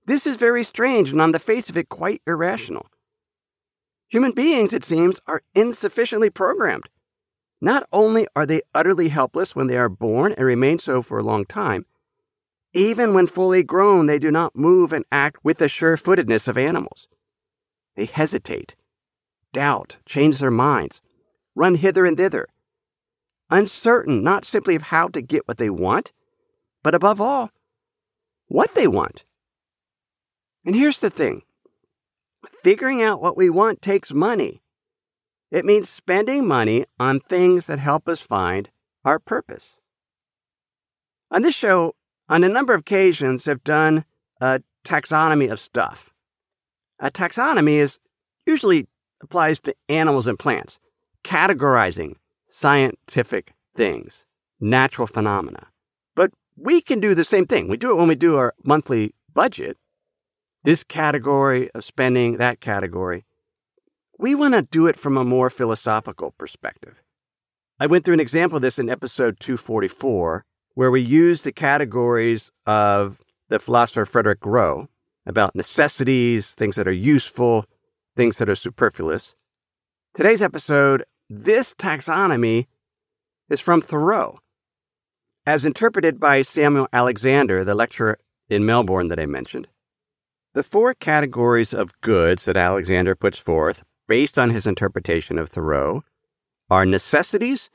This 0.05 0.27
is 0.27 0.35
very 0.35 0.65
strange 0.65 1.11
and 1.11 1.21
on 1.21 1.31
the 1.31 1.39
face 1.39 1.69
of 1.69 1.77
it 1.77 1.87
quite 1.87 2.21
irrational. 2.27 2.87
Human 4.09 4.31
beings, 4.31 4.73
it 4.73 4.85
seems, 4.85 5.19
are 5.27 5.43
insufficiently 5.53 6.29
programmed. 6.29 6.89
Not 7.61 7.87
only 7.91 8.27
are 8.35 8.45
they 8.45 8.61
utterly 8.73 9.09
helpless 9.09 9.55
when 9.55 9.67
they 9.67 9.77
are 9.77 9.89
born 9.89 10.33
and 10.33 10.45
remain 10.45 10.79
so 10.79 11.01
for 11.01 11.17
a 11.17 11.23
long 11.23 11.45
time, 11.45 11.85
even 12.73 13.13
when 13.13 13.25
fully 13.25 13.63
grown, 13.63 14.05
they 14.05 14.19
do 14.19 14.29
not 14.29 14.55
move 14.55 14.91
and 14.91 15.05
act 15.11 15.43
with 15.43 15.57
the 15.57 15.69
sure 15.69 15.95
footedness 15.95 16.47
of 16.47 16.57
animals. 16.57 17.07
They 17.95 18.05
hesitate, 18.05 18.75
doubt, 19.53 19.97
change 20.05 20.39
their 20.39 20.51
minds, 20.51 20.99
run 21.55 21.75
hither 21.75 22.05
and 22.05 22.17
thither, 22.17 22.47
uncertain 23.49 24.21
not 24.23 24.43
simply 24.43 24.75
of 24.75 24.81
how 24.83 25.07
to 25.07 25.21
get 25.21 25.47
what 25.47 25.57
they 25.57 25.69
want, 25.69 26.11
but 26.83 26.93
above 26.93 27.21
all, 27.21 27.51
what 28.47 28.75
they 28.75 28.87
want. 28.87 29.23
And 30.65 30.75
here's 30.75 30.99
the 30.99 31.09
thing 31.09 31.43
figuring 32.65 33.03
out 33.03 33.21
what 33.21 33.37
we 33.37 33.47
want 33.47 33.79
takes 33.79 34.11
money. 34.11 34.59
It 35.51 35.65
means 35.65 35.87
spending 35.87 36.47
money 36.47 36.85
on 36.99 37.19
things 37.19 37.67
that 37.67 37.77
help 37.77 38.09
us 38.09 38.19
find 38.19 38.69
our 39.03 39.19
purpose. 39.19 39.77
On 41.29 41.43
this 41.43 41.53
show, 41.53 41.93
on 42.27 42.43
a 42.43 42.49
number 42.49 42.73
of 42.73 42.79
occasions, 42.79 43.45
have 43.45 43.63
done 43.63 44.03
a 44.41 44.63
taxonomy 44.83 45.51
of 45.51 45.59
stuff. 45.59 46.09
A 46.99 47.11
taxonomy 47.11 47.73
is 47.73 47.99
usually 48.47 48.87
applies 49.21 49.59
to 49.59 49.75
animals 49.87 50.25
and 50.25 50.39
plants, 50.39 50.79
categorizing 51.23 52.15
scientific 52.47 53.53
things, 53.75 54.25
natural 54.59 55.05
phenomena. 55.05 55.67
But 56.15 56.31
we 56.57 56.81
can 56.81 56.99
do 56.99 57.13
the 57.13 57.25
same 57.25 57.45
thing. 57.45 57.67
We 57.67 57.77
do 57.77 57.91
it 57.91 57.97
when 57.97 58.07
we 58.07 58.15
do 58.15 58.37
our 58.37 58.55
monthly 58.63 59.13
budget. 59.35 59.77
This 60.65 60.83
category 60.83 61.69
of 61.75 61.85
spending, 61.85 62.37
that 62.37 62.59
category. 62.59 63.23
We 64.17 64.33
want 64.33 64.55
to 64.55 64.63
do 64.63 64.87
it 64.87 64.97
from 64.97 65.15
a 65.15 65.23
more 65.23 65.51
philosophical 65.51 66.31
perspective. 66.39 67.03
I 67.79 67.85
went 67.85 68.03
through 68.03 68.15
an 68.15 68.19
example 68.19 68.55
of 68.55 68.63
this 68.63 68.79
in 68.79 68.89
episode 68.89 69.39
244 69.39 70.43
where 70.73 70.89
we 70.89 71.01
use 71.01 71.43
the 71.43 71.51
categories 71.51 72.49
of 72.65 73.19
the 73.47 73.59
philosopher 73.59 74.07
Frédéric 74.07 74.39
Gros 74.39 74.87
about 75.27 75.53
necessities, 75.55 76.55
things 76.55 76.77
that 76.77 76.87
are 76.87 76.91
useful, 76.91 77.65
things 78.15 78.39
that 78.39 78.49
are 78.49 78.55
superfluous. 78.55 79.35
Today's 80.15 80.41
episode, 80.41 81.05
this 81.29 81.75
taxonomy 81.75 82.65
is 83.51 83.59
from 83.59 83.83
Thoreau, 83.83 84.39
as 85.45 85.63
interpreted 85.63 86.19
by 86.19 86.41
Samuel 86.41 86.87
Alexander, 86.91 87.63
the 87.63 87.75
lecturer 87.75 88.17
in 88.49 88.65
Melbourne 88.65 89.09
that 89.09 89.19
I 89.19 89.27
mentioned. 89.27 89.67
The 90.55 90.63
four 90.63 90.93
categories 90.93 91.73
of 91.73 91.99
goods 91.99 92.45
that 92.45 92.55
Alexander 92.55 93.13
puts 93.13 93.37
forth, 93.37 93.83
based 94.07 94.39
on 94.39 94.51
his 94.51 94.65
interpretation 94.65 95.37
of 95.37 95.49
Thoreau, 95.49 96.05
are 96.69 96.85
necessities, 96.85 97.69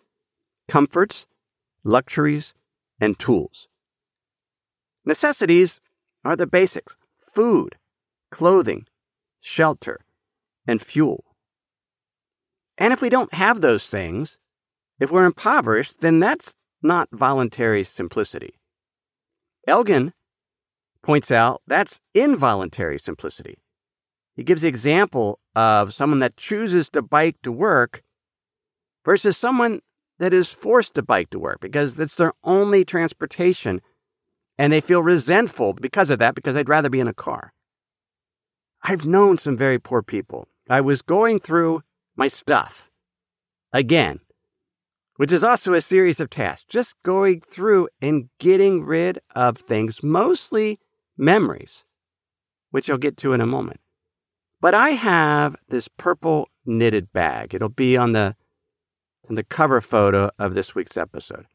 comforts, 0.67 1.27
luxuries, 1.85 2.55
and 2.99 3.19
tools. 3.19 3.69
Necessities 5.05 5.79
are 6.25 6.37
the 6.37 6.47
basics 6.47 6.97
food, 7.31 7.77
clothing, 8.31 8.87
shelter, 9.43 10.01
and 10.67 10.81
fuel. 10.81 11.37
And 12.79 12.95
if 12.95 13.03
we 13.03 13.11
don't 13.11 13.35
have 13.35 13.61
those 13.61 13.91
things, 13.91 14.39
if 14.99 15.11
we're 15.11 15.27
impoverished, 15.27 16.01
then 16.01 16.19
that's 16.19 16.55
not 16.83 17.11
voluntary 17.13 17.85
simplicity. 17.85 18.55
Elgin 19.69 20.15
points 21.03 21.31
out 21.31 21.63
that's 21.67 22.01
involuntary 22.15 22.99
simplicity. 22.99 23.59
He 24.37 24.45
gives 24.45 24.63
the 24.63 24.69
example 24.69 25.39
of 25.55 25.93
someone 25.93 26.21
that 26.21 26.37
chooses 26.37 26.89
to 26.91 27.03
bike 27.03 27.37
to 27.43 27.53
work 27.53 28.03
versus 29.05 29.37
someone 29.37 29.81
that 30.19 30.33
is 30.33 30.49
forced 30.49 30.95
to 30.95 31.03
bike 31.03 31.31
to 31.31 31.39
work 31.39 31.61
because 31.61 31.99
it's 31.99 32.15
their 32.15 32.33
only 32.45 32.85
transportation 32.85 33.81
and 34.59 34.73
they 34.73 34.81
feel 34.81 35.03
resentful 35.03 35.73
because 35.73 36.11
of 36.11 36.19
that 36.19 36.35
because 36.35 36.55
they'd 36.55 36.69
rather 36.69 36.91
be 36.91 37.01
in 37.01 37.09
a 37.09 37.15
car. 37.15 37.53
I've 38.83 39.07
known 39.07 39.39
some 39.39 39.57
very 39.57 39.79
poor 39.79 40.03
people. 40.03 40.49
I 40.69 40.81
was 40.81 41.03
going 41.03 41.41
through 41.41 41.83
my 42.17 42.29
stuff 42.29 42.91
again, 43.73 44.21
which 45.17 45.33
is 45.33 45.43
also 45.43 45.73
a 45.73 45.81
series 45.81 46.21
of 46.21 46.31
tasks, 46.31 46.65
just 46.69 46.95
going 47.03 47.41
through 47.41 47.89
and 48.01 48.29
getting 48.39 48.85
rid 48.85 49.19
of 49.35 49.59
things, 49.59 50.03
mostly 50.03 50.79
memories, 51.21 51.85
which 52.71 52.89
I'll 52.91 52.99
get 52.99 53.17
to 53.19 53.33
in 53.33 53.41
a 53.41 53.47
moment. 53.47 53.81
But 54.61 54.75
I 54.75 54.91
have 54.91 55.57
this 55.69 55.89
purple 55.89 56.49
knitted 56.67 57.13
bag. 57.13 57.55
It'll 57.55 57.69
be 57.69 57.97
on 57.97 58.13
the 58.13 58.35
in 59.29 59.37
the 59.37 59.45
cover 59.45 59.81
photo 59.81 60.31
of 60.39 60.55
this 60.55 60.75
week's 60.75 60.97
episode. 60.97 61.47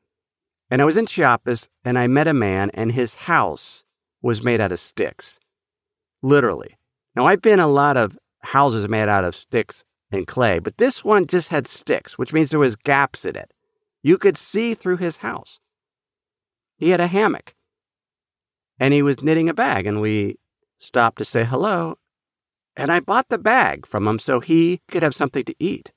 And 0.70 0.82
I 0.82 0.86
was 0.86 0.98
in 0.98 1.06
Chiapas 1.06 1.70
and 1.84 2.00
I 2.00 2.08
met 2.08 2.28
a 2.28 2.34
man, 2.34 2.72
and 2.74 2.92
his 2.92 3.16
house 3.16 3.84
was 4.22 4.44
made 4.44 4.62
out 4.62 4.72
of 4.72 4.80
sticks. 4.80 5.40
Literally. 6.22 6.78
Now, 7.16 7.26
I've 7.26 7.42
been 7.42 7.60
a 7.60 7.68
lot 7.68 7.98
of 7.98 8.18
houses 8.40 8.88
made 8.88 9.10
out 9.10 9.26
of 9.26 9.36
sticks 9.36 9.84
and 10.12 10.26
clay, 10.26 10.60
but 10.60 10.78
this 10.78 11.04
one 11.04 11.28
just 11.28 11.50
had 11.50 11.68
sticks, 11.68 12.18
which 12.18 12.34
means 12.34 12.50
there 12.50 12.60
was 12.60 12.76
gaps 12.76 13.26
in 13.26 13.36
it. 13.36 13.52
You 14.04 14.18
could 14.18 14.38
see 14.38 14.74
through 14.74 14.98
his 14.98 15.18
house. 15.18 15.60
He 16.78 16.90
had 16.90 17.02
a 17.02 17.08
hammock 17.08 17.55
and 18.80 18.94
he 18.94 19.02
was 19.02 19.22
knitting 19.22 19.50
a 19.50 19.54
bag, 19.54 19.86
and 19.86 20.02
we 20.02 20.38
stopped 20.80 21.18
to 21.20 21.26
say 21.26 21.44
hello. 21.44 21.98
And 22.76 22.92
I 22.92 23.00
bought 23.00 23.30
the 23.30 23.38
bag 23.38 23.88
from 23.88 24.08
him 24.08 24.20
so 24.20 24.40
he 24.40 24.82
could 24.90 25.04
have 25.04 25.16
something 25.16 25.46
to 25.46 25.56
eat. 25.60 25.92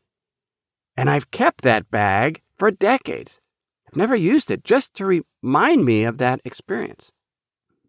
And 0.97 1.11
I've 1.11 1.31
kept 1.31 1.63
that 1.63 1.91
bag 1.91 2.43
for 2.57 2.71
decades. 2.71 3.41
I've 3.87 3.97
never 3.97 4.17
used 4.17 4.51
it 4.51 4.65
just 4.65 4.95
to 4.95 5.23
remind 5.43 5.85
me 5.85 6.05
of 6.05 6.19
that 6.19 6.41
experience. 6.45 7.11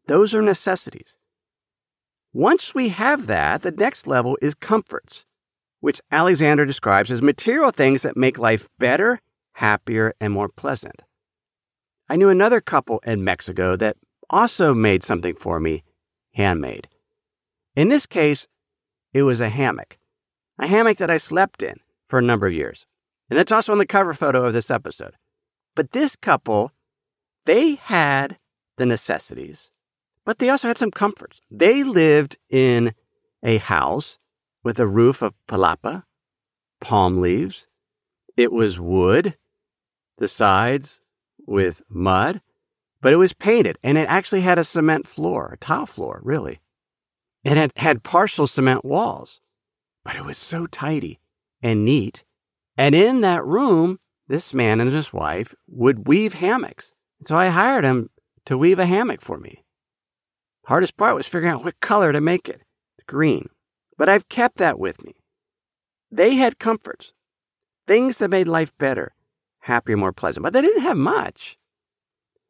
Those 0.08 0.34
are 0.34 0.42
necessities. 0.42 1.18
Once 2.34 2.74
we 2.74 2.90
have 2.90 3.28
that, 3.28 3.62
the 3.62 3.72
next 3.72 4.08
level 4.08 4.38
is 4.42 4.56
comforts, 4.56 5.26
which 5.82 6.02
Alexander 6.12 6.66
describes 6.66 7.12
as 7.12 7.22
material 7.22 7.72
things 7.72 8.02
that 8.04 8.18
make 8.18 8.38
life 8.38 8.68
better, 8.78 9.20
happier, 9.54 10.14
and 10.20 10.34
more 10.34 10.50
pleasant. 10.50 11.02
I 12.08 12.16
knew 12.16 12.30
another 12.30 12.62
couple 12.62 13.00
in 13.06 13.24
Mexico 13.24 13.76
that 13.76 13.98
also 14.30 14.74
made 14.74 15.04
something 15.04 15.36
for 15.36 15.60
me 15.60 15.84
handmade. 16.34 16.88
In 17.76 17.90
this 17.90 18.06
case, 18.06 18.48
it 19.14 19.24
was 19.24 19.42
a 19.42 19.50
hammock, 19.50 19.98
a 20.60 20.68
hammock 20.68 20.98
that 20.98 21.10
I 21.10 21.18
slept 21.18 21.64
in 21.64 21.80
for 22.08 22.20
a 22.20 22.24
number 22.24 22.48
of 22.48 22.54
years. 22.54 22.86
And 23.30 23.38
that's 23.38 23.52
also 23.52 23.72
on 23.72 23.78
the 23.78 23.86
cover 23.86 24.14
photo 24.14 24.46
of 24.46 24.54
this 24.54 24.72
episode. 24.72 25.14
But 25.76 25.92
this 25.92 26.16
couple, 26.16 26.72
they 27.46 27.76
had 27.76 28.38
the 28.78 28.86
necessities, 28.86 29.72
but 30.26 30.40
they 30.40 30.50
also 30.50 30.68
had 30.68 30.78
some 30.78 30.92
comforts. 30.92 31.40
They 31.50 31.84
lived 31.84 32.38
in 32.50 32.94
a 33.44 33.58
house 33.58 34.18
with 34.64 34.80
a 34.80 34.88
roof 34.88 35.22
of 35.22 35.34
palapa, 35.48 36.04
palm 36.82 37.22
leaves. 37.22 37.68
It 38.36 38.52
was 38.52 38.80
wood, 38.80 39.38
the 40.18 40.28
sides 40.28 41.02
with 41.46 41.82
mud, 41.90 42.42
but 43.02 43.14
it 43.14 43.18
was 43.18 43.34
painted 43.34 43.78
and 43.84 43.98
it 43.98 44.08
actually 44.10 44.42
had 44.42 44.60
a 44.60 44.64
cement 44.64 45.08
floor, 45.08 45.52
a 45.54 45.58
tile 45.58 45.86
floor, 45.86 46.20
really. 46.24 46.60
It 47.44 47.58
had, 47.58 47.72
had 47.78 48.04
partial 48.04 48.48
cement 48.48 48.84
walls, 48.84 49.40
but 50.04 50.16
it 50.16 50.26
was 50.26 50.38
so 50.38 50.68
tidy 50.68 51.20
and 51.62 51.86
neat. 51.86 52.24
And 52.78 52.96
in 52.96 53.22
that 53.22 53.46
room, 53.46 54.00
this 54.28 54.54
man 54.54 54.80
and 54.80 54.94
his 54.94 55.14
wife 55.14 55.56
would 55.68 56.08
weave 56.08 56.34
hammocks. 56.34 56.92
So 57.26 57.36
I 57.36 57.50
hired 57.50 57.84
him 57.84 58.10
to 58.46 58.58
weave 58.58 58.80
a 58.80 58.86
hammock 58.86 59.22
for 59.22 59.38
me. 59.38 59.64
Hardest 60.66 60.98
part 60.98 61.16
was 61.16 61.26
figuring 61.26 61.54
out 61.54 61.64
what 61.64 61.80
color 61.80 62.12
to 62.12 62.22
make 62.22 62.48
it. 62.48 62.62
Green. 63.08 63.50
But 63.98 64.08
I've 64.08 64.30
kept 64.30 64.58
that 64.58 64.80
with 64.80 65.04
me. 65.04 65.16
They 66.12 66.36
had 66.36 66.60
comforts, 66.60 67.14
things 67.88 68.18
that 68.18 68.30
made 68.30 68.48
life 68.48 68.76
better, 68.78 69.14
happier, 69.60 69.98
more 69.98 70.14
pleasant, 70.14 70.44
but 70.44 70.54
they 70.54 70.62
didn't 70.62 70.84
have 70.84 70.98
much. 70.98 71.59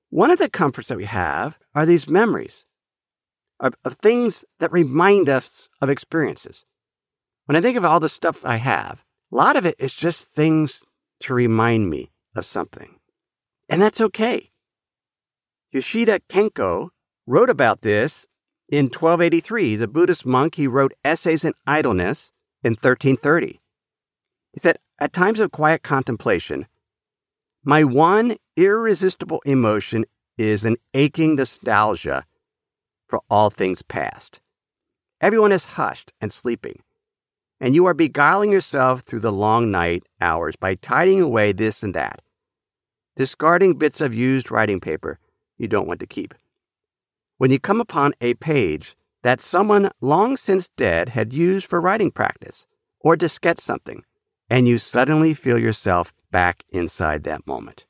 One 0.09 0.31
of 0.31 0.39
the 0.39 0.49
comforts 0.49 0.87
that 0.87 0.97
we 0.97 1.05
have 1.05 1.57
are 1.75 1.85
these 1.85 2.09
memories 2.09 2.65
of, 3.59 3.75
of 3.85 3.93
things 3.95 4.43
that 4.59 4.71
remind 4.71 5.29
us 5.29 5.67
of 5.81 5.89
experiences. 5.89 6.65
When 7.45 7.55
I 7.55 7.61
think 7.61 7.77
of 7.77 7.85
all 7.85 7.99
the 7.99 8.09
stuff 8.09 8.43
I 8.43 8.57
have, 8.57 9.03
a 9.31 9.35
lot 9.35 9.55
of 9.55 9.65
it 9.65 9.75
is 9.77 9.93
just 9.93 10.29
things 10.29 10.83
to 11.21 11.33
remind 11.33 11.89
me 11.89 12.11
of 12.35 12.45
something. 12.45 12.99
And 13.67 13.81
that's 13.81 14.01
okay. 14.01 14.51
Yoshida 15.71 16.21
Kenko 16.29 16.89
wrote 17.27 17.49
about 17.49 17.81
this 17.81 18.25
in 18.67 18.85
1283. 18.85 19.69
He's 19.69 19.81
a 19.81 19.87
Buddhist 19.87 20.25
monk. 20.25 20.55
He 20.55 20.65
wrote 20.65 20.93
Essays 21.03 21.45
in 21.45 21.53
Idleness 21.67 22.31
in 22.63 22.71
1330. 22.71 23.59
He 24.53 24.59
said, 24.59 24.79
At 24.97 25.13
times 25.13 25.39
of 25.39 25.51
quiet 25.51 25.83
contemplation, 25.83 26.65
my 27.69 27.83
one 27.83 28.35
irresistible 28.57 29.43
emotion 29.45 30.03
is 30.39 30.65
an 30.65 30.75
aching 30.95 31.35
nostalgia 31.35 32.25
for 33.07 33.21
all 33.29 33.51
things 33.51 33.83
past. 33.83 34.41
Everyone 35.21 35.51
is 35.51 35.65
hushed 35.65 36.11
and 36.19 36.33
sleeping, 36.33 36.81
and 37.59 37.75
you 37.75 37.85
are 37.85 37.93
beguiling 37.93 38.51
yourself 38.51 39.01
through 39.01 39.19
the 39.19 39.31
long 39.31 39.69
night 39.69 40.01
hours 40.19 40.55
by 40.55 40.73
tidying 40.73 41.21
away 41.21 41.51
this 41.51 41.83
and 41.83 41.93
that, 41.93 42.23
discarding 43.15 43.77
bits 43.77 44.01
of 44.01 44.15
used 44.15 44.49
writing 44.49 44.79
paper 44.79 45.19
you 45.59 45.67
don't 45.67 45.87
want 45.87 45.99
to 45.99 46.07
keep. 46.07 46.33
When 47.37 47.51
you 47.51 47.59
come 47.59 47.79
upon 47.79 48.13
a 48.19 48.33
page 48.33 48.97
that 49.21 49.41
someone 49.41 49.91
long 50.01 50.37
since 50.37 50.71
dead 50.75 51.09
had 51.09 51.33
used 51.33 51.67
for 51.67 51.79
writing 51.79 52.09
practice 52.09 52.65
or 52.99 53.15
to 53.15 53.29
sketch 53.29 53.59
something, 53.59 54.03
and 54.49 54.67
you 54.67 54.79
suddenly 54.79 55.35
feel 55.35 55.59
yourself 55.59 56.11
back 56.31 56.63
inside 56.69 57.23
that 57.23 57.47
moment. 57.47 57.85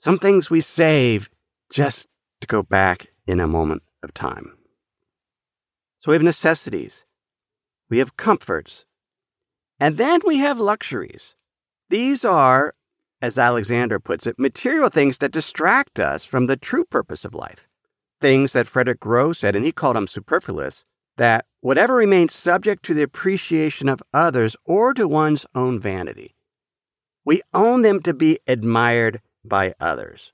Some 0.00 0.18
things 0.18 0.50
we 0.50 0.60
save 0.60 1.28
just 1.70 2.06
to 2.40 2.46
go 2.46 2.62
back 2.62 3.08
in 3.26 3.40
a 3.40 3.48
moment 3.48 3.82
of 4.02 4.14
time. 4.14 4.56
So 6.00 6.12
we 6.12 6.14
have 6.14 6.22
necessities, 6.22 7.04
we 7.90 7.98
have 7.98 8.16
comforts, 8.16 8.84
and 9.80 9.96
then 9.96 10.20
we 10.24 10.38
have 10.38 10.58
luxuries. 10.58 11.34
These 11.90 12.24
are, 12.24 12.74
as 13.20 13.38
Alexander 13.38 13.98
puts 13.98 14.26
it, 14.26 14.38
material 14.38 14.88
things 14.88 15.18
that 15.18 15.32
distract 15.32 15.98
us 15.98 16.24
from 16.24 16.46
the 16.46 16.56
true 16.56 16.84
purpose 16.84 17.24
of 17.24 17.34
life. 17.34 17.66
Things 18.20 18.52
that 18.52 18.66
Frédéric 18.66 19.00
Gros 19.00 19.38
said, 19.38 19.56
and 19.56 19.64
he 19.64 19.72
called 19.72 19.96
them 19.96 20.06
superfluous, 20.06 20.84
that 21.16 21.46
whatever 21.60 21.96
remains 21.96 22.34
subject 22.34 22.84
to 22.84 22.94
the 22.94 23.02
appreciation 23.02 23.88
of 23.88 24.02
others 24.14 24.56
or 24.64 24.94
to 24.94 25.08
one's 25.08 25.46
own 25.54 25.80
vanity. 25.80 26.34
We 27.24 27.42
own 27.52 27.82
them 27.82 28.00
to 28.02 28.14
be 28.14 28.38
admired 28.46 29.20
by 29.44 29.74
others. 29.80 30.32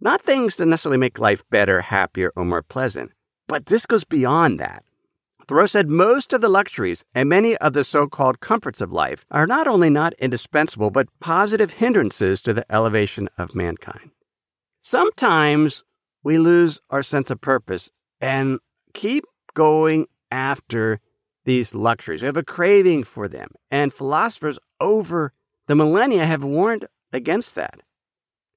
Not 0.00 0.22
things 0.22 0.56
to 0.56 0.66
necessarily 0.66 0.98
make 0.98 1.18
life 1.18 1.42
better, 1.50 1.80
happier, 1.80 2.32
or 2.36 2.44
more 2.44 2.62
pleasant, 2.62 3.12
but 3.46 3.66
this 3.66 3.86
goes 3.86 4.04
beyond 4.04 4.60
that. 4.60 4.84
Thoreau 5.48 5.66
said 5.66 5.88
most 5.88 6.32
of 6.32 6.40
the 6.40 6.48
luxuries 6.48 7.04
and 7.14 7.28
many 7.28 7.56
of 7.58 7.72
the 7.72 7.84
so 7.84 8.08
called 8.08 8.40
comforts 8.40 8.80
of 8.80 8.92
life 8.92 9.24
are 9.30 9.46
not 9.46 9.68
only 9.68 9.88
not 9.88 10.12
indispensable, 10.14 10.90
but 10.90 11.08
positive 11.20 11.74
hindrances 11.74 12.40
to 12.42 12.52
the 12.52 12.66
elevation 12.72 13.28
of 13.38 13.54
mankind. 13.54 14.10
Sometimes 14.80 15.84
we 16.24 16.38
lose 16.38 16.80
our 16.90 17.02
sense 17.02 17.30
of 17.30 17.40
purpose 17.40 17.90
and 18.20 18.58
keep 18.92 19.24
going 19.54 20.06
after 20.30 21.00
these 21.44 21.74
luxuries. 21.74 22.22
We 22.22 22.26
have 22.26 22.36
a 22.36 22.42
craving 22.42 23.04
for 23.04 23.28
them, 23.28 23.50
and 23.70 23.94
philosophers 23.94 24.58
over 24.80 25.32
the 25.66 25.74
millennia 25.74 26.26
have 26.26 26.44
warned 26.44 26.86
against 27.12 27.54
that. 27.54 27.80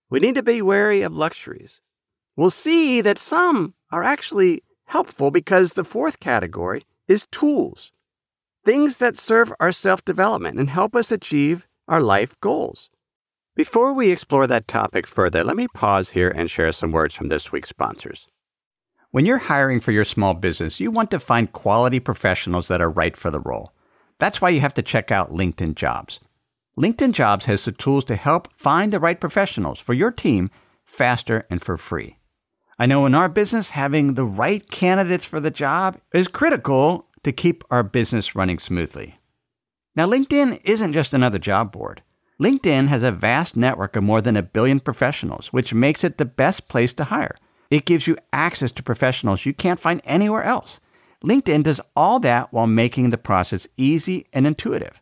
We 0.09 0.19
need 0.19 0.35
to 0.35 0.43
be 0.43 0.61
wary 0.61 1.01
of 1.01 1.15
luxuries. 1.15 1.81
We'll 2.35 2.51
see 2.51 3.01
that 3.01 3.17
some 3.17 3.73
are 3.91 4.03
actually 4.03 4.63
helpful 4.85 5.31
because 5.31 5.73
the 5.73 5.83
fourth 5.83 6.19
category 6.19 6.85
is 7.07 7.27
tools, 7.31 7.91
things 8.65 8.97
that 8.97 9.17
serve 9.17 9.53
our 9.59 9.71
self 9.71 10.03
development 10.05 10.59
and 10.59 10.69
help 10.69 10.95
us 10.95 11.11
achieve 11.11 11.67
our 11.87 12.01
life 12.01 12.39
goals. 12.39 12.89
Before 13.55 13.93
we 13.93 14.11
explore 14.11 14.47
that 14.47 14.67
topic 14.67 15.05
further, 15.05 15.43
let 15.43 15.57
me 15.57 15.67
pause 15.67 16.11
here 16.11 16.29
and 16.29 16.49
share 16.49 16.71
some 16.71 16.91
words 16.91 17.13
from 17.13 17.29
this 17.29 17.51
week's 17.51 17.69
sponsors. 17.69 18.27
When 19.11 19.25
you're 19.25 19.39
hiring 19.39 19.79
for 19.79 19.91
your 19.91 20.05
small 20.05 20.35
business, 20.35 20.79
you 20.79 20.91
want 20.91 21.11
to 21.11 21.19
find 21.19 21.51
quality 21.51 21.99
professionals 21.99 22.67
that 22.67 22.79
are 22.79 22.91
right 22.91 23.17
for 23.17 23.31
the 23.31 23.39
role. 23.39 23.73
That's 24.19 24.39
why 24.39 24.49
you 24.49 24.59
have 24.59 24.75
to 24.75 24.81
check 24.81 25.11
out 25.11 25.31
LinkedIn 25.33 25.75
Jobs. 25.75 26.19
LinkedIn 26.79 27.11
Jobs 27.11 27.43
has 27.43 27.65
the 27.65 27.73
tools 27.73 28.05
to 28.05 28.15
help 28.15 28.47
find 28.55 28.93
the 28.93 29.01
right 29.01 29.19
professionals 29.19 29.79
for 29.79 29.93
your 29.93 30.11
team 30.11 30.49
faster 30.85 31.45
and 31.49 31.61
for 31.61 31.77
free. 31.77 32.19
I 32.77 32.85
know 32.85 33.05
in 33.05 33.13
our 33.13 33.27
business, 33.27 33.71
having 33.71 34.13
the 34.13 34.23
right 34.23 34.67
candidates 34.71 35.25
for 35.25 35.41
the 35.41 35.51
job 35.51 35.97
is 36.13 36.29
critical 36.29 37.07
to 37.25 37.33
keep 37.33 37.65
our 37.69 37.83
business 37.83 38.33
running 38.33 38.59
smoothly. 38.59 39.19
Now, 39.93 40.07
LinkedIn 40.07 40.61
isn't 40.63 40.93
just 40.93 41.13
another 41.13 41.37
job 41.37 41.73
board. 41.73 42.01
LinkedIn 42.41 42.87
has 42.87 43.03
a 43.03 43.11
vast 43.11 43.57
network 43.57 43.97
of 43.97 44.03
more 44.05 44.21
than 44.21 44.37
a 44.37 44.41
billion 44.41 44.79
professionals, 44.79 45.47
which 45.47 45.73
makes 45.73 46.05
it 46.05 46.17
the 46.17 46.23
best 46.23 46.69
place 46.69 46.93
to 46.93 47.03
hire. 47.03 47.35
It 47.69 47.83
gives 47.83 48.07
you 48.07 48.17
access 48.31 48.71
to 48.71 48.83
professionals 48.83 49.45
you 49.45 49.53
can't 49.53 49.81
find 49.81 50.01
anywhere 50.05 50.43
else. 50.43 50.79
LinkedIn 51.25 51.63
does 51.63 51.81
all 51.97 52.21
that 52.21 52.53
while 52.53 52.67
making 52.67 53.09
the 53.09 53.17
process 53.17 53.67
easy 53.75 54.27
and 54.31 54.47
intuitive. 54.47 55.01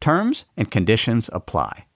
Terms 0.00 0.44
and 0.56 0.70
conditions 0.70 1.28
apply. 1.32 1.86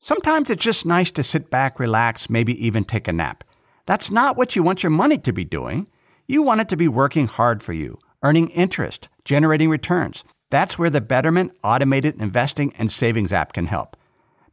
Sometimes 0.00 0.50
it's 0.50 0.64
just 0.64 0.86
nice 0.86 1.10
to 1.12 1.22
sit 1.22 1.50
back, 1.50 1.78
relax, 1.78 2.30
maybe 2.30 2.64
even 2.64 2.84
take 2.84 3.06
a 3.06 3.12
nap. 3.12 3.44
That's 3.86 4.10
not 4.10 4.36
what 4.36 4.56
you 4.56 4.62
want 4.62 4.82
your 4.82 4.90
money 4.90 5.18
to 5.18 5.32
be 5.32 5.44
doing. 5.44 5.86
You 6.26 6.42
want 6.42 6.60
it 6.60 6.68
to 6.70 6.76
be 6.76 6.88
working 6.88 7.26
hard 7.26 7.62
for 7.62 7.72
you, 7.72 7.98
earning 8.22 8.48
interest, 8.50 9.08
generating 9.24 9.68
returns. 9.68 10.24
That's 10.50 10.78
where 10.78 10.90
the 10.90 11.00
Betterment 11.00 11.52
Automated 11.62 12.20
Investing 12.20 12.72
and 12.78 12.90
Savings 12.90 13.32
app 13.32 13.52
can 13.52 13.66
help. 13.66 13.96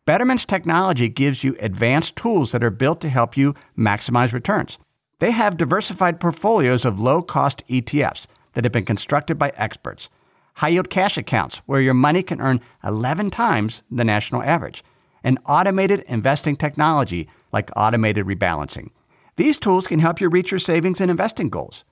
Betterment's 0.06 0.45
technology 0.45 1.10
gives 1.10 1.43
you 1.43 1.56
advanced 1.60 2.15
tools 2.15 2.52
that 2.52 2.63
are 2.63 2.69
built 2.69 3.02
to 3.02 3.10
help 3.10 3.36
you 3.36 3.56
maximize 3.78 4.32
returns. 4.32 4.78
They 5.19 5.32
have 5.32 5.58
diversified 5.58 6.19
portfolios 6.19 6.86
of 6.86 7.00
low 7.00 7.21
cost 7.21 7.63
ETFs 7.67 8.28
that 8.54 8.63
have 8.63 8.71
been 8.71 8.86
constructed 8.86 9.38
by 9.38 9.52
experts, 9.56 10.10
high 10.58 10.70
yield 10.70 10.89
cash 10.89 11.17
accounts 11.17 11.58
where 11.67 11.82
your 11.82 11.93
money 11.93 12.24
can 12.24 12.41
earn 12.41 12.60
11 12.84 13.30
times 13.30 13.84
the 13.91 14.04
national 14.04 14.41
average, 14.41 14.84
and 15.24 15.38
automated 15.46 16.04
investing 16.08 16.56
technology 16.56 17.30
like 17.52 17.70
automated 17.76 18.26
rebalancing. 18.26 18.89
These 19.36 19.60
tools 19.60 19.86
can 19.86 20.00
help 20.00 20.20
you 20.20 20.30
reach 20.30 20.50
your 20.50 20.60
savings 20.60 21.00
and 21.00 21.12
investing 21.12 21.50
goals. 21.50 21.84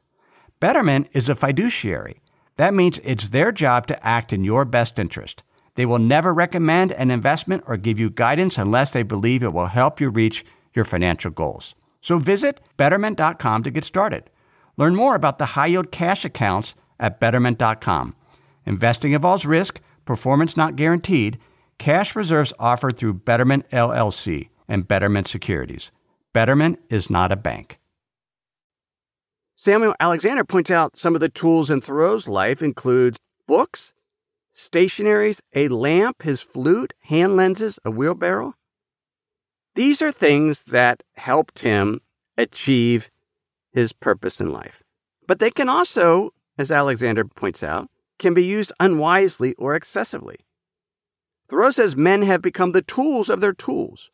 Betterment 0.59 1.07
is 1.13 1.29
a 1.29 1.35
fiduciary. 1.35 2.21
That 2.57 2.73
means 2.73 2.99
it's 3.03 3.29
their 3.29 3.51
job 3.51 3.85
to 3.87 4.05
act 4.05 4.33
in 4.33 4.43
your 4.43 4.65
best 4.65 4.97
interest. 4.97 5.43
They 5.75 5.85
will 5.85 5.99
never 5.99 6.33
recommend 6.33 6.91
an 6.93 7.11
investment 7.11 7.63
or 7.67 7.77
give 7.77 7.99
you 7.99 8.09
guidance 8.09 8.57
unless 8.57 8.89
they 8.89 9.03
believe 9.03 9.43
it 9.43 9.53
will 9.53 9.67
help 9.67 10.01
you 10.01 10.09
reach 10.09 10.43
your 10.73 10.85
financial 10.85 11.29
goals. 11.29 11.75
So 12.01 12.17
visit 12.17 12.61
betterment.com 12.77 13.61
to 13.63 13.69
get 13.69 13.85
started. 13.85 14.31
Learn 14.75 14.95
more 14.95 15.13
about 15.13 15.37
the 15.37 15.53
high 15.53 15.67
yield 15.67 15.91
cash 15.91 16.25
accounts 16.25 16.73
at 16.99 17.19
betterment.com. 17.19 18.15
Investing 18.65 19.13
involves 19.13 19.45
risk, 19.45 19.79
performance 20.05 20.57
not 20.57 20.75
guaranteed. 20.75 21.37
Cash 21.77 22.15
reserves 22.15 22.53
offered 22.59 22.97
through 22.97 23.13
Betterment 23.15 23.69
LLC 23.71 24.49
and 24.67 24.87
Betterment 24.87 25.27
Securities. 25.27 25.91
Betterment 26.33 26.79
is 26.89 27.09
not 27.09 27.31
a 27.31 27.35
bank. 27.35 27.79
Samuel 29.55 29.95
Alexander 29.99 30.43
points 30.43 30.69
out 30.69 30.97
some 30.97 31.15
of 31.15 31.21
the 31.21 31.29
tools 31.29 31.69
in 31.69 31.79
Thoreau's 31.79 32.27
life 32.27 32.61
include 32.61 33.17
books, 33.47 33.93
stationaries, 34.53 35.39
a 35.53 35.69
lamp, 35.69 36.23
his 36.23 36.41
flute, 36.41 36.93
hand 37.01 37.35
lenses, 37.37 37.79
a 37.85 37.91
wheelbarrow. 37.91 38.53
These 39.75 40.01
are 40.01 40.11
things 40.11 40.63
that 40.63 41.03
helped 41.13 41.59
him 41.59 42.01
achieve 42.37 43.09
his 43.71 43.93
purpose 43.93 44.39
in 44.39 44.51
life. 44.51 44.83
But 45.27 45.39
they 45.39 45.51
can 45.51 45.69
also, 45.69 46.31
as 46.57 46.71
Alexander 46.71 47.25
points 47.25 47.63
out, 47.63 47.89
can 48.19 48.33
be 48.33 48.43
used 48.43 48.71
unwisely 48.79 49.53
or 49.55 49.75
excessively. 49.75 50.37
Thoreau 51.49 51.71
says 51.71 51.95
men 51.95 52.23
have 52.23 52.41
become 52.41 52.71
the 52.71 52.81
tools 52.81 53.29
of 53.29 53.41
their 53.41 53.53
tools. 53.53 54.09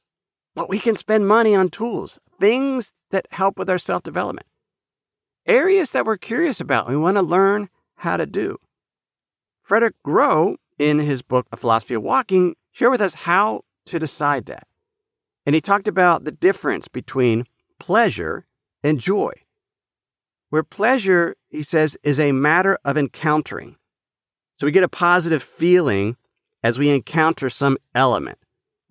But 0.53 0.69
we 0.69 0.79
can 0.79 0.95
spend 0.95 1.27
money 1.27 1.55
on 1.55 1.69
tools, 1.69 2.19
things 2.39 2.91
that 3.11 3.27
help 3.31 3.57
with 3.57 3.69
our 3.69 3.77
self 3.77 4.03
development, 4.03 4.47
areas 5.45 5.91
that 5.91 6.05
we're 6.05 6.17
curious 6.17 6.59
about, 6.59 6.87
we 6.87 6.97
want 6.97 7.17
to 7.17 7.23
learn 7.23 7.69
how 7.95 8.17
to 8.17 8.25
do. 8.25 8.57
Frédéric 9.67 9.93
Gros, 10.03 10.57
in 10.77 10.99
his 10.99 11.21
book, 11.21 11.47
A 11.51 11.57
Philosophy 11.57 11.93
of 11.93 12.03
Walking, 12.03 12.55
shared 12.71 12.91
with 12.91 13.01
us 13.01 13.13
how 13.13 13.61
to 13.85 13.99
decide 13.99 14.45
that. 14.47 14.67
And 15.45 15.55
he 15.55 15.61
talked 15.61 15.87
about 15.87 16.23
the 16.23 16.31
difference 16.31 16.87
between 16.87 17.45
pleasure 17.79 18.45
and 18.83 18.99
joy. 18.99 19.33
Where 20.49 20.63
pleasure, 20.63 21.35
he 21.49 21.63
says, 21.63 21.97
is 22.03 22.19
a 22.19 22.31
matter 22.31 22.77
of 22.83 22.97
encountering. 22.97 23.77
So 24.61 24.67
we 24.67 24.71
get 24.71 24.83
a 24.83 24.87
positive 24.87 25.41
feeling 25.41 26.17
as 26.61 26.77
we 26.77 26.89
encounter 26.89 27.49
some 27.49 27.79
element. 27.95 28.37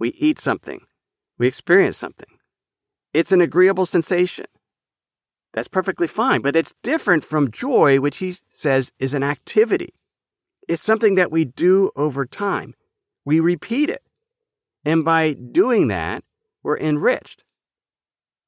We 0.00 0.08
eat 0.18 0.40
something, 0.40 0.80
we 1.38 1.46
experience 1.46 1.96
something. 1.96 2.26
It's 3.14 3.30
an 3.30 3.40
agreeable 3.40 3.86
sensation. 3.86 4.46
That's 5.54 5.68
perfectly 5.68 6.08
fine, 6.08 6.40
but 6.40 6.56
it's 6.56 6.74
different 6.82 7.22
from 7.24 7.52
joy, 7.52 8.00
which 8.00 8.16
he 8.16 8.36
says 8.50 8.90
is 8.98 9.14
an 9.14 9.22
activity. 9.22 9.94
It's 10.66 10.82
something 10.82 11.14
that 11.14 11.30
we 11.30 11.44
do 11.44 11.92
over 11.94 12.26
time. 12.26 12.74
We 13.24 13.38
repeat 13.38 13.90
it. 13.90 14.02
And 14.84 15.04
by 15.04 15.34
doing 15.34 15.86
that, 15.86 16.24
we're 16.64 16.78
enriched. 16.78 17.44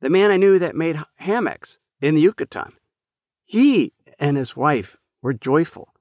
The 0.01 0.11
man 0.11 0.33
I 0.33 0.39
knew 0.39 0.59
that 0.59 0.75
made 0.75 1.01
hammocks 1.15 1.79
in 2.01 2.17
the 2.17 2.23
Yucatan, 2.23 2.73
he 3.45 3.93
and 4.19 4.37
his 4.37 4.57
wife 4.57 4.97
were 5.23 5.33
joyful 5.33 5.92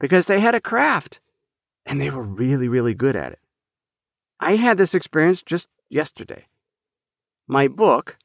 because 0.00 0.26
they 0.26 0.40
had 0.40 0.54
a 0.56 0.60
craft 0.60 1.20
and 1.86 2.00
they 2.00 2.10
were 2.10 2.22
really, 2.22 2.66
really 2.66 2.94
good 2.94 3.14
at 3.14 3.32
it. 3.32 3.38
I 4.40 4.56
had 4.56 4.78
this 4.78 4.94
experience 4.94 5.42
just 5.42 5.68
yesterday. 5.88 6.46
My 7.46 7.68
book, 7.68 8.16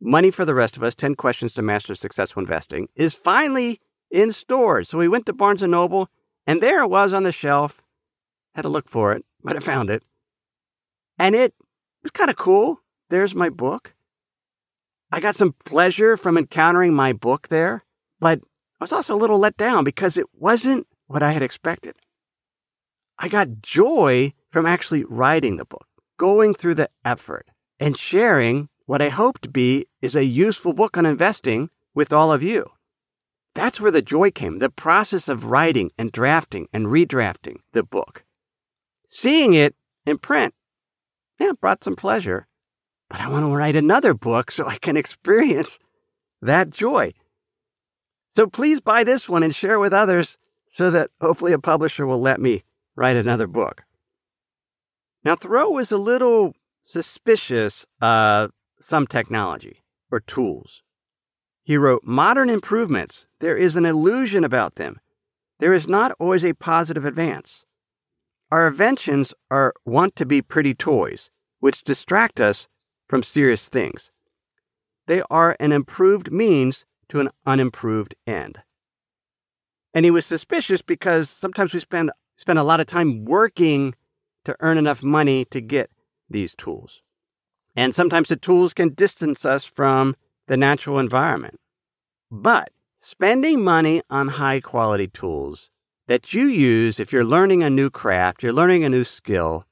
Money 0.00 0.30
for 0.30 0.44
the 0.44 0.54
Rest 0.54 0.76
of 0.76 0.82
Us 0.82 0.94
10 0.94 1.14
Questions 1.14 1.52
to 1.54 1.62
Master 1.62 1.94
Successful 1.94 2.42
Investing, 2.42 2.88
is 2.96 3.14
finally 3.14 3.80
in 4.10 4.32
stores. 4.32 4.88
So 4.88 4.98
we 4.98 5.08
went 5.08 5.24
to 5.26 5.32
Barnes 5.32 5.62
and 5.62 5.70
Noble 5.70 6.10
and 6.46 6.60
there 6.60 6.82
it 6.82 6.88
was 6.88 7.12
on 7.12 7.22
the 7.22 7.32
shelf. 7.32 7.82
Had 8.54 8.62
to 8.62 8.68
look 8.68 8.88
for 8.88 9.12
it, 9.12 9.24
but 9.42 9.56
I 9.56 9.60
found 9.60 9.88
it. 9.88 10.02
And 11.18 11.34
it 11.34 11.54
was 12.02 12.10
kind 12.10 12.30
of 12.30 12.36
cool. 12.36 12.80
There's 13.08 13.34
my 13.34 13.48
book. 13.48 13.94
I 15.12 15.20
got 15.20 15.36
some 15.36 15.54
pleasure 15.64 16.16
from 16.16 16.36
encountering 16.36 16.94
my 16.94 17.12
book 17.12 17.48
there, 17.48 17.84
but 18.18 18.40
I 18.80 18.84
was 18.84 18.92
also 18.92 19.14
a 19.14 19.18
little 19.18 19.38
let 19.38 19.56
down 19.56 19.84
because 19.84 20.16
it 20.16 20.26
wasn't 20.34 20.86
what 21.12 21.22
I 21.22 21.32
had 21.32 21.42
expected. 21.42 21.94
I 23.18 23.28
got 23.28 23.62
joy 23.62 24.32
from 24.50 24.66
actually 24.66 25.04
writing 25.04 25.56
the 25.56 25.64
book, 25.64 25.86
going 26.18 26.54
through 26.54 26.74
the 26.74 26.90
effort, 27.04 27.46
and 27.78 27.96
sharing 27.96 28.68
what 28.86 29.02
I 29.02 29.10
hope 29.10 29.38
to 29.40 29.48
be 29.48 29.86
is 30.00 30.16
a 30.16 30.24
useful 30.24 30.72
book 30.72 30.96
on 30.96 31.06
investing 31.06 31.70
with 31.94 32.12
all 32.12 32.32
of 32.32 32.42
you. 32.42 32.66
That's 33.54 33.80
where 33.80 33.90
the 33.90 34.02
joy 34.02 34.30
came 34.30 34.58
the 34.58 34.70
process 34.70 35.28
of 35.28 35.44
writing 35.44 35.90
and 35.98 36.10
drafting 36.10 36.68
and 36.72 36.86
redrafting 36.86 37.56
the 37.72 37.82
book. 37.82 38.24
Seeing 39.08 39.54
it 39.54 39.76
in 40.06 40.18
print, 40.18 40.54
yeah, 41.38 41.52
brought 41.60 41.84
some 41.84 41.96
pleasure. 41.96 42.46
But 43.10 43.20
I 43.20 43.28
want 43.28 43.44
to 43.44 43.54
write 43.54 43.76
another 43.76 44.14
book 44.14 44.50
so 44.50 44.66
I 44.66 44.78
can 44.78 44.96
experience 45.02 45.78
that 46.40 46.70
joy. 46.70 47.12
So 48.34 48.46
please 48.46 48.80
buy 48.80 49.04
this 49.04 49.28
one 49.28 49.42
and 49.42 49.54
share 49.54 49.78
with 49.78 49.92
others 49.92 50.38
so 50.72 50.90
that 50.90 51.10
hopefully 51.20 51.52
a 51.52 51.58
publisher 51.58 52.06
will 52.06 52.20
let 52.20 52.40
me 52.40 52.64
write 52.96 53.16
another 53.16 53.46
book. 53.46 53.84
Now, 55.22 55.36
Thoreau 55.36 55.70
was 55.70 55.92
a 55.92 55.98
little 55.98 56.54
suspicious 56.82 57.86
of 58.00 58.50
some 58.80 59.06
technology 59.06 59.82
or 60.10 60.18
tools. 60.18 60.82
He 61.62 61.76
wrote, 61.76 62.02
Modern 62.04 62.50
improvements, 62.50 63.26
there 63.38 63.56
is 63.56 63.76
an 63.76 63.84
illusion 63.84 64.42
about 64.42 64.76
them. 64.76 64.98
There 65.60 65.74
is 65.74 65.86
not 65.86 66.16
always 66.18 66.44
a 66.44 66.54
positive 66.54 67.04
advance. 67.04 67.64
Our 68.50 68.66
inventions 68.66 69.32
are 69.50 69.74
wont 69.84 70.16
to 70.16 70.26
be 70.26 70.42
pretty 70.42 70.74
toys, 70.74 71.30
which 71.60 71.84
distract 71.84 72.40
us 72.40 72.66
from 73.08 73.22
serious 73.22 73.68
things. 73.68 74.10
They 75.06 75.22
are 75.30 75.54
an 75.60 75.70
improved 75.70 76.32
means 76.32 76.86
to 77.10 77.20
an 77.20 77.28
unimproved 77.46 78.14
end. 78.26 78.62
And 79.94 80.04
he 80.04 80.10
was 80.10 80.26
suspicious 80.26 80.82
because 80.82 81.28
sometimes 81.28 81.74
we 81.74 81.80
spend, 81.80 82.10
spend 82.36 82.58
a 82.58 82.64
lot 82.64 82.80
of 82.80 82.86
time 82.86 83.24
working 83.24 83.94
to 84.44 84.56
earn 84.60 84.78
enough 84.78 85.02
money 85.02 85.44
to 85.46 85.60
get 85.60 85.90
these 86.28 86.54
tools. 86.54 87.00
And 87.76 87.94
sometimes 87.94 88.28
the 88.28 88.36
tools 88.36 88.74
can 88.74 88.94
distance 88.94 89.44
us 89.44 89.64
from 89.64 90.16
the 90.46 90.56
natural 90.56 90.98
environment. 90.98 91.60
But 92.30 92.70
spending 92.98 93.62
money 93.62 94.02
on 94.10 94.28
high 94.28 94.60
quality 94.60 95.08
tools 95.08 95.70
that 96.06 96.32
you 96.32 96.46
use 96.46 96.98
if 96.98 97.12
you're 97.12 97.24
learning 97.24 97.62
a 97.62 97.70
new 97.70 97.90
craft, 97.90 98.42
you're 98.42 98.52
learning 98.52 98.84
a 98.84 98.88
new 98.88 99.04
skill, 99.04 99.64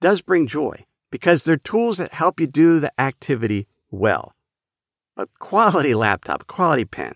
does 0.00 0.20
bring 0.20 0.46
joy 0.46 0.84
because 1.10 1.44
they're 1.44 1.56
tools 1.56 1.98
that 1.98 2.14
help 2.14 2.40
you 2.40 2.46
do 2.46 2.80
the 2.80 2.92
activity 3.00 3.66
well. 3.90 4.34
A 5.16 5.26
quality 5.38 5.94
laptop, 5.94 6.46
quality 6.46 6.84
pen, 6.84 7.14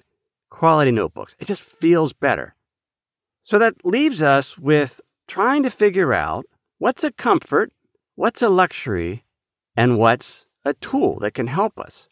quality 0.64 0.90
notebooks, 0.90 1.36
it 1.38 1.46
just 1.46 1.60
feels 1.60 2.14
better. 2.14 2.54
So 3.42 3.58
that 3.58 3.84
leaves 3.84 4.22
us 4.22 4.56
with 4.56 4.98
trying 5.28 5.62
to 5.62 5.68
figure 5.68 6.14
out 6.14 6.46
what's 6.78 7.04
a 7.04 7.12
comfort, 7.12 7.70
what's 8.14 8.40
a 8.40 8.48
luxury, 8.48 9.26
and 9.76 9.98
what's 9.98 10.46
a 10.64 10.72
tool 10.72 11.18
that 11.18 11.34
can 11.34 11.48
help 11.48 11.78
us. 11.78 12.08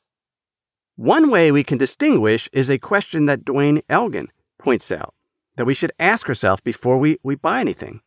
One 0.96 1.30
way 1.30 1.50
we 1.50 1.64
can 1.64 1.78
distinguish 1.78 2.50
is 2.52 2.68
a 2.68 2.76
question 2.76 3.24
that 3.24 3.42
Duane 3.42 3.80
Elgin 3.88 4.28
points 4.58 4.92
out 4.92 5.14
that 5.56 5.64
we 5.64 5.72
should 5.72 5.92
ask 5.98 6.28
ourselves 6.28 6.60
before 6.60 6.98
we, 6.98 7.16
we 7.22 7.34
buy 7.34 7.58
anything. 7.58 8.02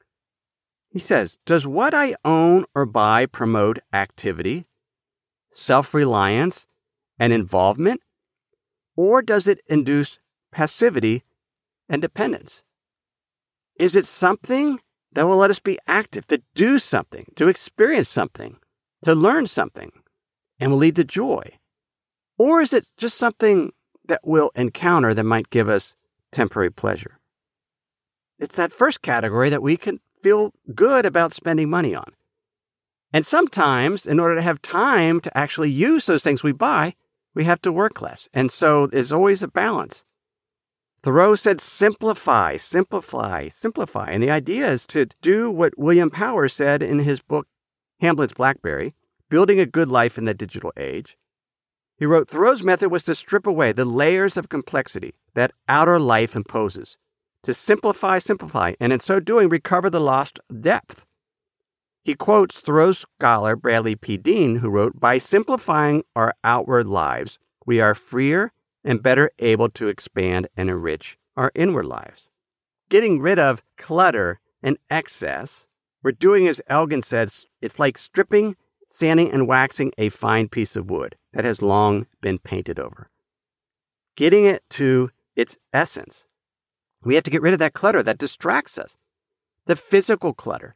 He 0.92 1.00
says, 1.00 1.40
Does 1.48 1.66
what 1.66 1.96
I 1.96 2.18
own 2.24 2.66
or 2.76 2.86
buy 2.86 3.26
promote 3.26 3.80
activity, 3.92 4.68
self 5.52 5.96
reliance, 5.96 6.68
and 7.18 7.34
involvement? 7.34 8.02
Or 8.96 9.24
does 9.24 9.48
it 9.48 9.62
induce 9.68 10.20
passivity 10.56 11.22
and 11.90 12.02
dependence? 12.02 12.64
Is 13.78 13.96
it 13.96 14.06
something 14.06 14.80
that 15.12 15.28
will 15.28 15.38
let 15.38 15.52
us 15.52 15.60
be 15.60 15.78
active, 15.86 16.26
to 16.28 16.42
do 16.56 16.80
something, 16.80 17.26
to 17.36 17.50
experience 17.50 18.08
something, 18.08 18.56
to 19.04 19.14
learn 19.14 19.48
something, 19.48 19.92
and 20.58 20.72
will 20.72 20.78
lead 20.78 20.96
to 20.96 21.04
joy? 21.04 21.60
Or 22.38 22.62
is 22.62 22.72
it 22.72 22.88
just 22.98 23.18
something 23.18 23.74
that 24.08 24.22
we'll 24.24 24.52
encounter 24.56 25.14
that 25.14 25.24
might 25.26 25.50
give 25.50 25.68
us 25.68 25.96
temporary 26.32 26.72
pleasure? 26.72 27.20
It's 28.40 28.56
that 28.56 28.74
first 28.74 29.02
category 29.02 29.50
that 29.50 29.62
we 29.62 29.76
can 29.76 30.00
feel 30.24 30.54
good 30.74 31.06
about 31.06 31.34
spending 31.34 31.70
money 31.70 31.94
on. 31.94 32.12
And 33.12 33.26
sometimes, 33.26 34.06
in 34.06 34.20
order 34.20 34.36
to 34.36 34.42
have 34.42 34.62
time 34.62 35.20
to 35.22 35.38
actually 35.38 35.72
use 35.72 36.06
those 36.06 36.24
things 36.24 36.44
we 36.44 36.52
buy, 36.52 36.96
we 37.34 37.44
have 37.44 37.62
to 37.64 37.72
work 37.72 38.02
less. 38.02 38.30
And 38.34 38.52
so 38.52 38.88
there's 38.88 39.12
always 39.12 39.44
a 39.44 39.48
balance. 39.48 40.06
Thoreau 41.06 41.36
said, 41.36 41.62
simplify, 41.62 42.58
simplify, 42.58 43.50
simplify. 43.50 44.10
And 44.10 44.24
the 44.24 44.32
idea 44.32 44.68
is 44.72 44.88
to 44.88 45.06
do 45.22 45.52
what 45.52 45.78
William 45.78 46.10
Powers 46.10 46.54
said 46.54 46.82
in 46.82 46.98
his 46.98 47.22
book, 47.22 47.46
Hamlet's 48.00 48.34
Blackberry 48.34 48.96
Building 49.30 49.60
a 49.60 49.68
Good 49.68 49.88
Life 49.88 50.18
in 50.18 50.26
the 50.26 50.34
Digital 50.34 50.74
Age. 50.76 51.16
He 51.96 52.08
wrote 52.08 52.28
Thoreau's 52.28 52.64
method 52.64 52.90
was 52.90 53.04
to 53.04 53.14
strip 53.14 53.46
away 53.46 53.72
the 53.72 53.86
layers 53.86 54.36
of 54.36 54.50
complexity 54.50 55.14
that 55.36 55.52
outer 55.70 56.00
life 56.00 56.36
imposes, 56.36 56.98
to 57.44 57.54
simplify, 57.54 58.18
simplify, 58.18 58.74
and 58.80 58.92
in 58.92 59.00
so 59.00 59.20
doing, 59.20 59.48
recover 59.48 59.92
the 59.92 60.02
lost 60.02 60.40
depth. 60.60 61.06
He 62.04 62.16
quotes 62.16 62.60
Thoreau's 62.60 63.06
scholar 63.20 63.56
Bradley 63.56 63.96
P. 63.96 64.18
Dean, 64.18 64.56
who 64.56 64.72
wrote 64.72 65.00
By 65.00 65.20
simplifying 65.20 66.04
our 66.16 66.34
outward 66.44 66.88
lives, 66.88 67.38
we 67.64 67.80
are 67.80 67.94
freer 67.94 68.54
and 68.86 69.04
better 69.04 69.32
able 69.40 69.68
to 69.70 69.88
expand 69.90 70.48
and 70.56 70.70
enrich 70.70 71.18
our 71.36 71.52
inward 71.56 71.86
lives. 71.86 72.30
Getting 72.88 73.20
rid 73.20 73.40
of 73.40 73.64
clutter 73.78 74.40
and 74.62 74.78
excess, 74.90 75.66
we're 76.04 76.12
doing, 76.12 76.48
as 76.48 76.62
Elgin 76.68 77.02
said, 77.02 77.34
it's 77.62 77.80
like 77.80 77.98
stripping, 77.98 78.56
sanding, 78.88 79.32
and 79.32 79.48
waxing 79.48 79.92
a 79.98 80.10
fine 80.10 80.48
piece 80.48 80.76
of 80.76 80.90
wood 80.90 81.16
that 81.34 81.44
has 81.44 81.64
long 81.64 82.06
been 82.22 82.38
painted 82.38 82.80
over. 82.80 83.10
Getting 84.16 84.46
it 84.46 84.64
to 84.72 85.10
its 85.36 85.58
essence. 85.74 86.28
We 87.04 87.16
have 87.16 87.24
to 87.24 87.32
get 87.32 87.42
rid 87.42 87.54
of 87.54 87.60
that 87.60 87.74
clutter 87.74 88.04
that 88.04 88.20
distracts 88.20 88.78
us 88.78 88.98
the 89.66 89.76
physical 89.76 90.32
clutter, 90.32 90.76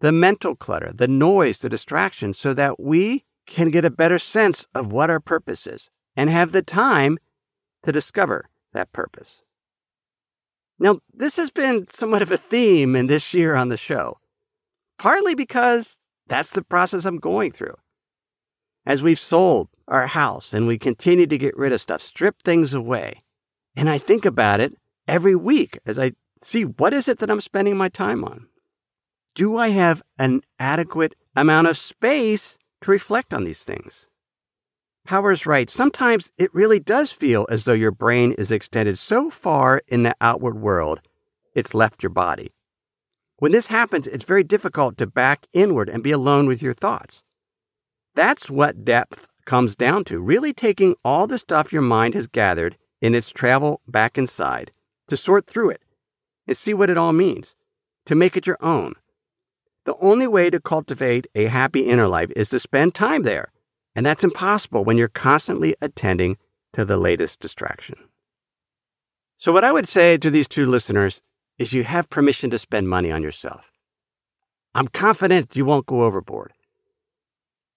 the 0.00 0.10
mental 0.10 0.56
clutter, 0.56 0.92
the 0.92 1.06
noise, 1.06 1.58
the 1.58 1.68
distraction, 1.68 2.34
so 2.34 2.52
that 2.52 2.80
we 2.80 3.24
can 3.46 3.70
get 3.70 3.84
a 3.84 3.90
better 3.90 4.18
sense 4.18 4.66
of 4.74 4.92
what 4.92 5.08
our 5.08 5.20
purpose 5.20 5.68
is 5.68 5.88
and 6.16 6.28
have 6.28 6.50
the 6.50 6.62
time 6.62 7.16
to 7.84 7.92
discover 7.92 8.48
that 8.72 8.92
purpose. 8.92 9.42
Now, 10.78 11.00
this 11.12 11.36
has 11.36 11.50
been 11.50 11.86
somewhat 11.90 12.22
of 12.22 12.30
a 12.30 12.36
theme 12.36 12.94
in 12.94 13.08
this 13.08 13.34
year 13.34 13.54
on 13.54 13.68
the 13.68 13.76
show, 13.76 14.18
partly 14.98 15.34
because 15.34 15.98
that's 16.26 16.50
the 16.50 16.62
process 16.62 17.04
I'm 17.04 17.18
going 17.18 17.52
through. 17.52 17.76
As 18.86 19.02
we've 19.02 19.18
sold 19.18 19.68
our 19.86 20.06
house 20.06 20.52
and 20.52 20.66
we 20.66 20.78
continue 20.78 21.26
to 21.26 21.38
get 21.38 21.56
rid 21.56 21.72
of 21.72 21.80
stuff, 21.80 22.00
strip 22.00 22.42
things 22.42 22.74
away, 22.74 23.22
and 23.76 23.88
I 23.88 23.98
think 23.98 24.24
about 24.24 24.60
it 24.60 24.74
every 25.06 25.34
week 25.34 25.78
as 25.86 25.98
I 25.98 26.12
see 26.42 26.64
what 26.64 26.94
is 26.94 27.08
it 27.08 27.18
that 27.18 27.30
I'm 27.30 27.40
spending 27.40 27.76
my 27.76 27.88
time 27.88 28.24
on? 28.24 28.46
Do 29.34 29.56
I 29.56 29.68
have 29.68 30.02
an 30.18 30.42
adequate 30.58 31.14
amount 31.36 31.68
of 31.68 31.78
space 31.78 32.58
to 32.82 32.90
reflect 32.90 33.32
on 33.32 33.44
these 33.44 33.62
things? 33.62 34.07
Powers 35.08 35.46
right. 35.46 35.70
Sometimes 35.70 36.30
it 36.36 36.54
really 36.54 36.78
does 36.78 37.10
feel 37.10 37.46
as 37.48 37.64
though 37.64 37.72
your 37.72 37.90
brain 37.90 38.32
is 38.32 38.50
extended 38.50 38.98
so 38.98 39.30
far 39.30 39.80
in 39.88 40.02
the 40.02 40.14
outward 40.20 40.60
world, 40.60 41.00
it's 41.54 41.72
left 41.72 42.02
your 42.02 42.10
body. 42.10 42.52
When 43.38 43.50
this 43.50 43.68
happens, 43.68 44.06
it's 44.06 44.26
very 44.26 44.44
difficult 44.44 44.98
to 44.98 45.06
back 45.06 45.46
inward 45.54 45.88
and 45.88 46.02
be 46.02 46.10
alone 46.10 46.46
with 46.46 46.60
your 46.60 46.74
thoughts. 46.74 47.22
That's 48.14 48.50
what 48.50 48.84
depth 48.84 49.28
comes 49.46 49.74
down 49.74 50.04
to 50.04 50.18
really 50.18 50.52
taking 50.52 50.94
all 51.02 51.26
the 51.26 51.38
stuff 51.38 51.72
your 51.72 51.80
mind 51.80 52.12
has 52.12 52.26
gathered 52.26 52.76
in 53.00 53.14
its 53.14 53.30
travel 53.30 53.80
back 53.88 54.18
inside, 54.18 54.72
to 55.08 55.16
sort 55.16 55.46
through 55.46 55.70
it 55.70 55.82
and 56.46 56.54
see 56.54 56.74
what 56.74 56.90
it 56.90 56.98
all 56.98 57.14
means, 57.14 57.56
to 58.04 58.14
make 58.14 58.36
it 58.36 58.46
your 58.46 58.58
own. 58.60 58.92
The 59.86 59.96
only 60.02 60.26
way 60.26 60.50
to 60.50 60.60
cultivate 60.60 61.26
a 61.34 61.46
happy 61.46 61.80
inner 61.80 62.08
life 62.08 62.30
is 62.36 62.50
to 62.50 62.60
spend 62.60 62.94
time 62.94 63.22
there 63.22 63.52
and 63.98 64.06
that's 64.06 64.22
impossible 64.22 64.84
when 64.84 64.96
you're 64.96 65.08
constantly 65.08 65.74
attending 65.82 66.36
to 66.72 66.84
the 66.84 66.96
latest 66.96 67.40
distraction. 67.40 67.96
So, 69.38 69.50
what 69.50 69.64
I 69.64 69.72
would 69.72 69.88
say 69.88 70.16
to 70.18 70.30
these 70.30 70.46
two 70.46 70.66
listeners 70.66 71.20
is 71.58 71.72
you 71.72 71.82
have 71.82 72.08
permission 72.08 72.48
to 72.50 72.60
spend 72.60 72.88
money 72.88 73.10
on 73.10 73.24
yourself. 73.24 73.72
I'm 74.72 74.86
confident 74.86 75.56
you 75.56 75.64
won't 75.64 75.86
go 75.86 76.04
overboard. 76.04 76.52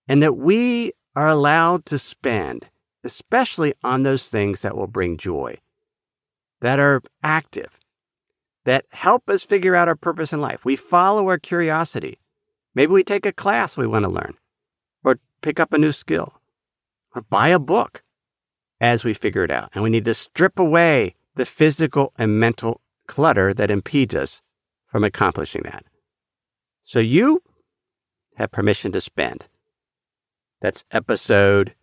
And 0.08 0.22
that 0.22 0.38
we 0.38 0.94
are 1.16 1.28
allowed 1.28 1.88
to 1.88 1.98
spend, 1.98 2.68
especially 3.04 3.74
on 3.84 4.04
those 4.04 4.28
things 4.28 4.62
that 4.62 4.78
will 4.78 4.86
bring 4.86 5.18
joy, 5.18 5.58
that 6.60 6.80
are 6.80 7.02
active, 7.24 7.80
that 8.66 8.86
help 8.92 9.28
us 9.28 9.42
figure 9.42 9.76
out 9.76 9.88
our 9.88 9.96
purpose 9.96 10.32
in 10.32 10.40
life. 10.40 10.66
We 10.66 10.76
follow 10.76 11.28
our 11.30 11.40
curiosity. 11.40 12.20
Maybe 12.76 12.94
we 12.94 13.04
take 13.04 13.26
a 13.26 13.34
class 13.34 13.76
we 13.76 13.88
want 13.88 14.04
to 14.04 14.10
learn 14.12 14.36
pick 15.42 15.60
up 15.60 15.74
a 15.74 15.78
new 15.78 15.92
skill 15.92 16.34
or 17.16 17.22
buy 17.22 17.50
a 17.50 17.60
book 17.60 18.04
as 18.80 19.04
we 19.04 19.14
figure 19.14 19.44
it 19.44 19.52
out. 19.52 19.70
And 19.74 19.84
we 19.84 19.90
need 19.90 20.06
to 20.06 20.14
strip 20.14 20.58
away 20.60 21.16
the 21.36 21.46
physical 21.46 22.14
and 22.18 22.40
mental 22.40 22.82
clutter 23.08 23.54
that 23.54 23.72
impedes 23.72 24.16
us 24.16 24.42
from 24.88 25.04
accomplishing 25.04 25.62
that. 25.64 25.86
So 26.84 27.00
you 27.00 27.42
have 28.36 28.52
permission 28.52 28.92
to 28.92 29.02
spend. 29.02 29.46
That's 30.62 30.84
episode 30.92 31.76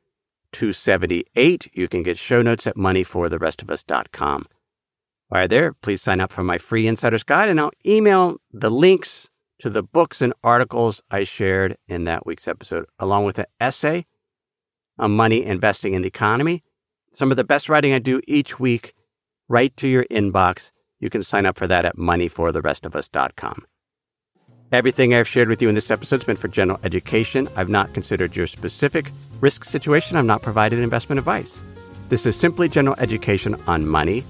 278. 0.52 1.70
You 1.72 1.88
can 1.88 2.02
get 2.02 2.18
show 2.18 2.42
notes 2.42 2.66
at 2.66 2.76
moneyfortherestofus.com. 2.76 4.46
While 5.28 5.48
there, 5.48 5.72
please 5.74 6.02
sign 6.02 6.20
up 6.20 6.32
for 6.32 6.42
my 6.42 6.58
free 6.58 6.86
insider's 6.86 7.22
guide 7.22 7.48
and 7.48 7.60
I'll 7.60 7.72
email 7.84 8.38
the 8.52 8.70
links 8.70 9.28
to 9.60 9.70
the 9.70 9.82
books 9.82 10.20
and 10.20 10.32
articles 10.42 11.02
I 11.10 11.24
shared 11.24 11.76
in 11.88 12.04
that 12.04 12.26
week's 12.26 12.48
episode, 12.48 12.86
along 12.98 13.24
with 13.24 13.38
an 13.38 13.46
essay 13.60 14.06
on 14.98 15.12
money 15.12 15.44
investing 15.44 15.94
in 15.94 16.02
the 16.02 16.08
economy. 16.08 16.62
Some 17.12 17.30
of 17.30 17.36
the 17.36 17.44
best 17.44 17.68
writing 17.68 17.92
I 17.92 17.98
do 17.98 18.20
each 18.28 18.60
week, 18.60 18.94
right 19.48 19.76
to 19.78 19.88
your 19.88 20.04
inbox. 20.10 20.70
You 21.00 21.10
can 21.10 21.22
sign 21.22 21.46
up 21.46 21.56
for 21.56 21.66
that 21.66 21.84
at 21.84 21.96
moneyfortherestofus.com. 21.96 23.66
Everything 24.70 25.14
I've 25.14 25.26
shared 25.26 25.48
with 25.48 25.62
you 25.62 25.68
in 25.70 25.74
this 25.74 25.90
episode 25.90 26.20
has 26.20 26.26
been 26.26 26.36
for 26.36 26.48
general 26.48 26.78
education. 26.82 27.48
I've 27.56 27.70
not 27.70 27.94
considered 27.94 28.36
your 28.36 28.46
specific 28.46 29.10
risk 29.40 29.64
situation. 29.64 30.16
I've 30.16 30.26
not 30.26 30.42
provided 30.42 30.78
investment 30.80 31.18
advice. 31.18 31.62
This 32.10 32.26
is 32.26 32.36
simply 32.36 32.68
general 32.68 32.96
education 32.98 33.60
on 33.66 33.86
money, 33.86 34.24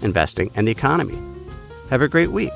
investing, 0.00 0.50
and 0.54 0.68
the 0.68 0.72
economy. 0.72 1.18
Have 1.90 2.02
a 2.02 2.08
great 2.08 2.30
week. 2.30 2.52